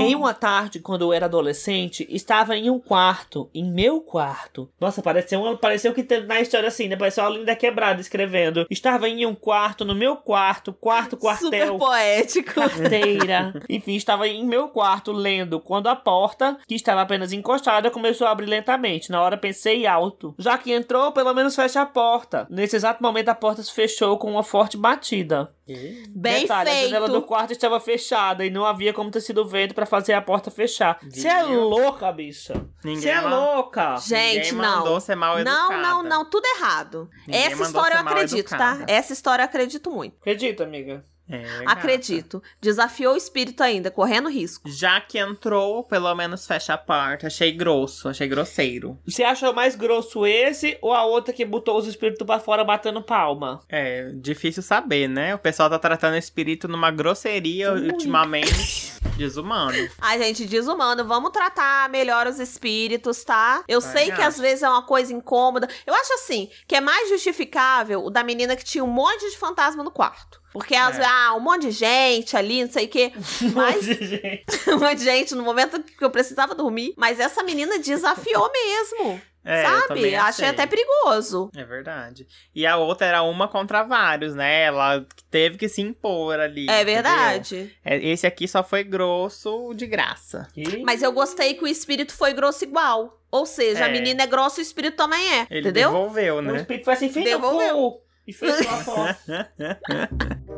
[0.00, 4.68] Em uma tarde, quando eu era adolescente, estava em um quarto, em meu quarto.
[4.80, 6.96] Nossa, pareceu, uma, pareceu que teve na história assim, né?
[6.96, 8.66] Pareceu uma linda quebrada escrevendo.
[8.70, 11.78] Estava em um quarto, no meu quarto, quarto, Super quartel.
[11.78, 12.54] poético.
[12.54, 13.54] Carteira.
[13.68, 18.30] Enfim, estava em meu quarto lendo quando a porta, que estava apenas encostada, começou a
[18.30, 19.10] abrir lentamente.
[19.10, 20.34] Na hora pensei alto.
[20.38, 22.46] Já que entrou, pelo menos fecha a porta.
[22.50, 25.52] Nesse exato momento, a porta se fechou com uma forte batida.
[25.66, 27.26] Bem Detalhe, a janela do feito.
[27.26, 30.98] quarto estava fechada e não havia como ter sido vento pra fazer a porta fechar.
[31.08, 32.66] Você é louca, bicha.
[32.82, 33.96] Você é louca.
[33.96, 35.00] Gente, Ninguém mandou não.
[35.00, 35.40] ser mal Não,
[35.72, 35.82] educada.
[35.82, 37.08] não, não, tudo errado.
[37.26, 38.84] Ninguém Essa história eu acredito, tá?
[38.86, 40.16] Essa história eu acredito muito.
[40.20, 41.02] Acredita, amiga?
[41.28, 41.72] É, gata.
[41.72, 42.42] Acredito.
[42.60, 44.68] Desafiou o espírito ainda, correndo risco.
[44.70, 47.26] Já que entrou, pelo menos fecha a porta.
[47.26, 48.98] Achei grosso, achei grosseiro.
[49.06, 53.02] Você achou mais grosso esse ou a outra que botou os espíritos pra fora batendo
[53.02, 53.60] palma?
[53.68, 55.34] É, difícil saber, né?
[55.34, 58.92] O pessoal tá tratando o espírito numa grosseria ultimamente.
[59.16, 59.88] Desumano.
[60.00, 61.04] Ai, gente, desumano.
[61.04, 63.62] Vamos tratar melhor os espíritos, tá?
[63.68, 64.22] Eu sei que acho.
[64.22, 65.68] às vezes é uma coisa incômoda.
[65.86, 69.36] Eu acho assim, que é mais justificável o da menina que tinha um monte de
[69.38, 70.42] fantasma no quarto.
[70.52, 70.98] Porque às É.
[70.98, 73.12] vezes, ah, um monte de gente ali, não sei o quê.
[73.54, 74.44] Mas Gente.
[74.70, 76.94] um monte de gente no momento que eu precisava dormir.
[76.96, 79.20] Mas essa menina desafiou mesmo.
[79.44, 79.88] É, eu sabe?
[79.88, 81.50] também Achei até perigoso.
[81.54, 82.26] É verdade.
[82.54, 84.62] E a outra era uma contra vários, né?
[84.62, 86.62] Ela teve que se impor ali.
[86.68, 86.94] É entendeu?
[86.94, 87.76] verdade.
[87.84, 90.48] É, Esse aqui só foi grosso de graça.
[90.56, 93.20] Ih, Mas eu gostei que o espírito foi grosso igual.
[93.30, 93.92] Ou seja, a É.
[93.92, 95.46] menina é grossa e o espírito também é.
[95.50, 95.90] Ele entendeu?
[95.90, 96.56] devolveu, O né?
[96.56, 98.00] espírito foi assim, filho Devolveu.
[98.26, 99.52] E fechou a porta.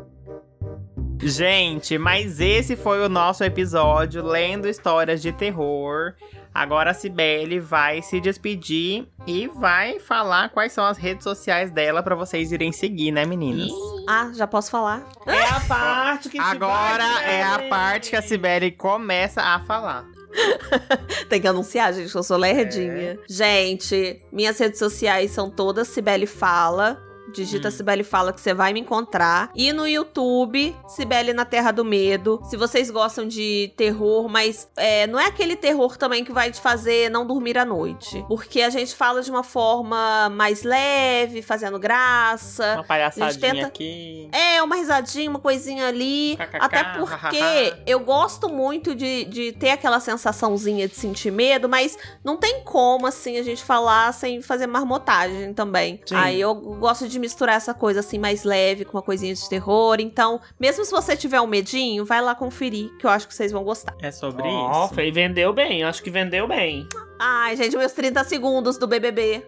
[1.19, 6.13] Gente, mas esse foi o nosso episódio lendo histórias de terror.
[6.57, 12.01] Agora a Cibele vai se despedir e vai falar quais são as redes sociais dela
[12.01, 13.69] pra vocês irem seguir, né, meninas?
[14.09, 15.07] Ah, já posso falar?
[15.27, 20.03] É a parte que Agora é a parte que a Cibele começa a falar.
[21.29, 22.91] Tem que anunciar, gente, que eu sou lerdinha.
[22.91, 23.17] É.
[23.29, 26.99] Gente, minhas redes sociais são todas Cibele Fala.
[27.33, 27.71] Digita Hum.
[27.71, 29.49] Cibele Fala que você vai me encontrar.
[29.55, 32.41] E no YouTube, Cibele na Terra do Medo.
[32.49, 36.59] Se vocês gostam de terror, mas é, não é aquele terror também que vai te
[36.61, 38.23] fazer não dormir à noite.
[38.27, 42.73] Porque a gente fala de uma forma mais leve, fazendo graça.
[42.75, 44.29] Uma palhaçadinha tenta- aqui.
[44.31, 46.35] É, uma risadinha, uma coisinha ali.
[46.37, 51.97] KKK, Até porque eu gosto muito de, de ter aquela sensaçãozinha de sentir medo, mas
[52.23, 55.99] não tem como, assim, a gente falar sem fazer marmotagem também.
[56.05, 56.15] Sim.
[56.15, 59.97] Aí eu gosto de misturar essa coisa, assim, mais leve com uma coisinha de terror.
[59.99, 63.51] Então, mesmo se você tiver um medinho, vai lá conferir, que eu acho que vocês
[63.51, 63.95] vão gostar.
[64.01, 64.95] É sobre Ó, isso.
[64.95, 65.83] Fê, vendeu bem.
[65.83, 66.87] Acho que vendeu bem.
[67.19, 69.43] Ai, gente, meus 30 segundos do BBB.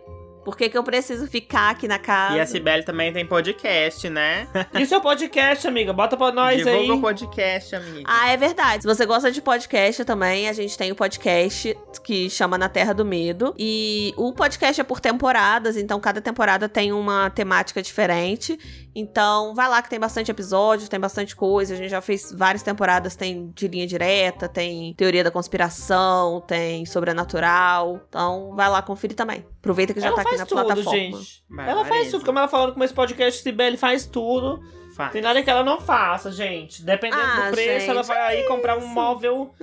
[0.50, 2.36] Por que, que eu preciso ficar aqui na casa?
[2.36, 4.48] E a Cibele também tem podcast, né?
[4.74, 5.94] E o seu podcast, amiga?
[5.94, 6.90] Bota pra nós Divulga aí.
[6.90, 8.04] o podcast, amiga.
[8.06, 8.82] Ah, é verdade.
[8.82, 12.94] Se você gosta de podcast também, a gente tem o podcast que chama Na Terra
[12.94, 13.54] do Medo.
[13.60, 18.58] E o podcast é por temporadas, então cada temporada tem uma temática diferente.
[19.00, 21.74] Então, vai lá que tem bastante episódio, tem bastante coisa.
[21.74, 26.86] A gente já fez várias temporadas, tem de linha direta, tem teoria da conspiração, tem
[26.86, 28.02] sobrenatural.
[28.08, 29.46] Então, vai lá conferir também.
[29.60, 30.92] Aproveita que já ela tá aqui faz na tudo, plataforma.
[30.92, 31.44] gente.
[31.58, 32.26] Ela faz tudo.
[32.26, 34.62] Como ela falando com esse podcast, Sibeli faz tudo.
[35.00, 35.14] Faz.
[35.14, 36.84] Tem nada que ela não faça, gente.
[36.84, 39.56] Dependendo Ah, do preço, gente, ela vai aí comprar um móvel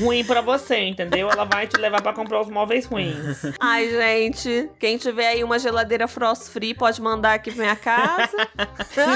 [0.00, 1.30] ruim pra você, entendeu?
[1.30, 3.40] Ela vai te levar pra comprar os móveis ruins.
[3.60, 8.30] Ai, gente, quem tiver aí uma geladeira frost free pode mandar aqui pra minha casa.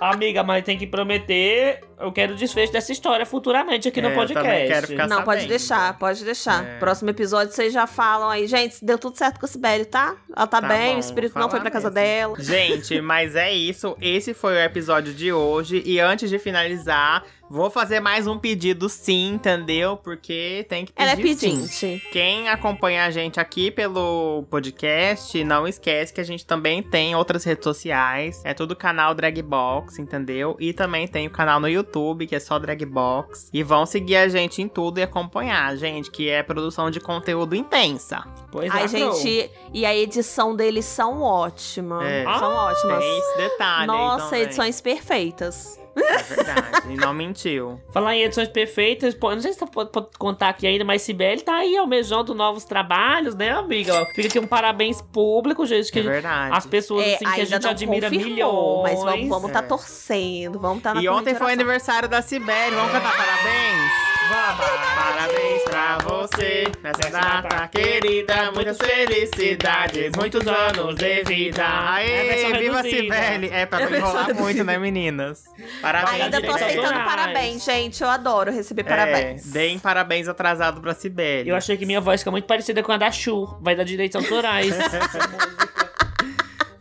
[0.00, 1.84] Amiga, mas tem que prometer.
[1.98, 4.48] Eu quero o desfecho dessa história futuramente aqui É, no eu podcast.
[4.48, 5.48] também quero ficar Não, pode sabendo.
[5.50, 6.64] deixar, pode deixar.
[6.64, 6.78] É.
[6.78, 8.46] Próximo episódio vocês já falam aí.
[8.46, 10.16] Gente, deu tudo certo com a Sibeli, tá?
[10.36, 11.94] Ela tá, Tá bem, bom, o espírito não foi pra casa mesmo.
[12.36, 12.40] dela.
[12.40, 13.96] Gente, mas é isso.
[14.00, 15.82] Esse foi o episódio de hoje.
[15.84, 19.96] E antes de finalizar, Vou fazer mais um pedido sim, entendeu?
[19.96, 21.22] Porque tem que pedir Ela é sim.
[21.22, 22.02] pedinte.
[22.12, 27.42] Quem acompanha a gente aqui pelo podcast, não esquece que a gente também tem outras
[27.42, 28.40] redes sociais.
[28.44, 30.56] É tudo canal Dragbox, entendeu?
[30.60, 33.50] E também tem o canal no YouTube, que é só Dragbox.
[33.52, 37.56] E vão seguir a gente em tudo e acompanhar, gente, que é produção de conteúdo
[37.56, 38.22] intensa.
[38.52, 38.86] Pois lacrou.
[39.16, 42.06] gente, e a edição deles são ótimas.
[42.06, 42.22] É.
[42.22, 42.98] São Ah, ótimas.
[43.00, 43.86] Tem esse detalhe.
[43.88, 45.79] Nossa, edições perfeitas.
[45.96, 47.80] É verdade, e não mentiu.
[47.92, 51.02] Falar em edições perfeitas, pô, não sei se você pode, pode contar aqui ainda, mas
[51.02, 54.06] Sibeli tá aí almejando novos trabalhos, né, amiga?
[54.14, 56.56] Fica aqui um parabéns público, gente, que É verdade.
[56.56, 58.82] as pessoas É, assim, que a gente não admira confirmou, milhões.
[58.82, 59.62] mas vamos, vamos tá É.
[59.62, 62.76] torcendo, vamos tá na E ontem foi aniversário da Cibele.
[62.76, 64.19] Vamos cantar parabéns?
[64.30, 68.52] Parabéns pra você nessa data querida.
[68.52, 71.62] Muitas felicidades, muitos anos de vida.
[71.62, 72.82] É Aê, versão viva.
[72.82, 73.48] Cibele!
[73.50, 75.44] É pra não enrolar muito, né, meninas?
[75.82, 76.22] Parabéns.
[76.22, 78.02] Ainda tô aceitando parabéns, gente.
[78.02, 79.48] Eu adoro receber parabéns.
[79.48, 81.50] É, deem parabéns atrasado pra Cibele.
[81.50, 83.58] Eu achei que minha voz fica muito parecida com a da Chu.
[83.60, 84.72] Vai dar direitos autorais.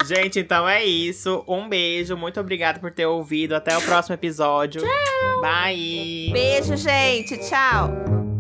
[0.10, 1.44] Gente, então é isso.
[1.48, 3.54] Um beijo, muito obrigado por ter ouvido.
[3.54, 4.82] Até o próximo episódio.
[5.40, 6.32] Bye!
[6.34, 7.38] Beijo, gente.
[7.38, 8.39] Tchau.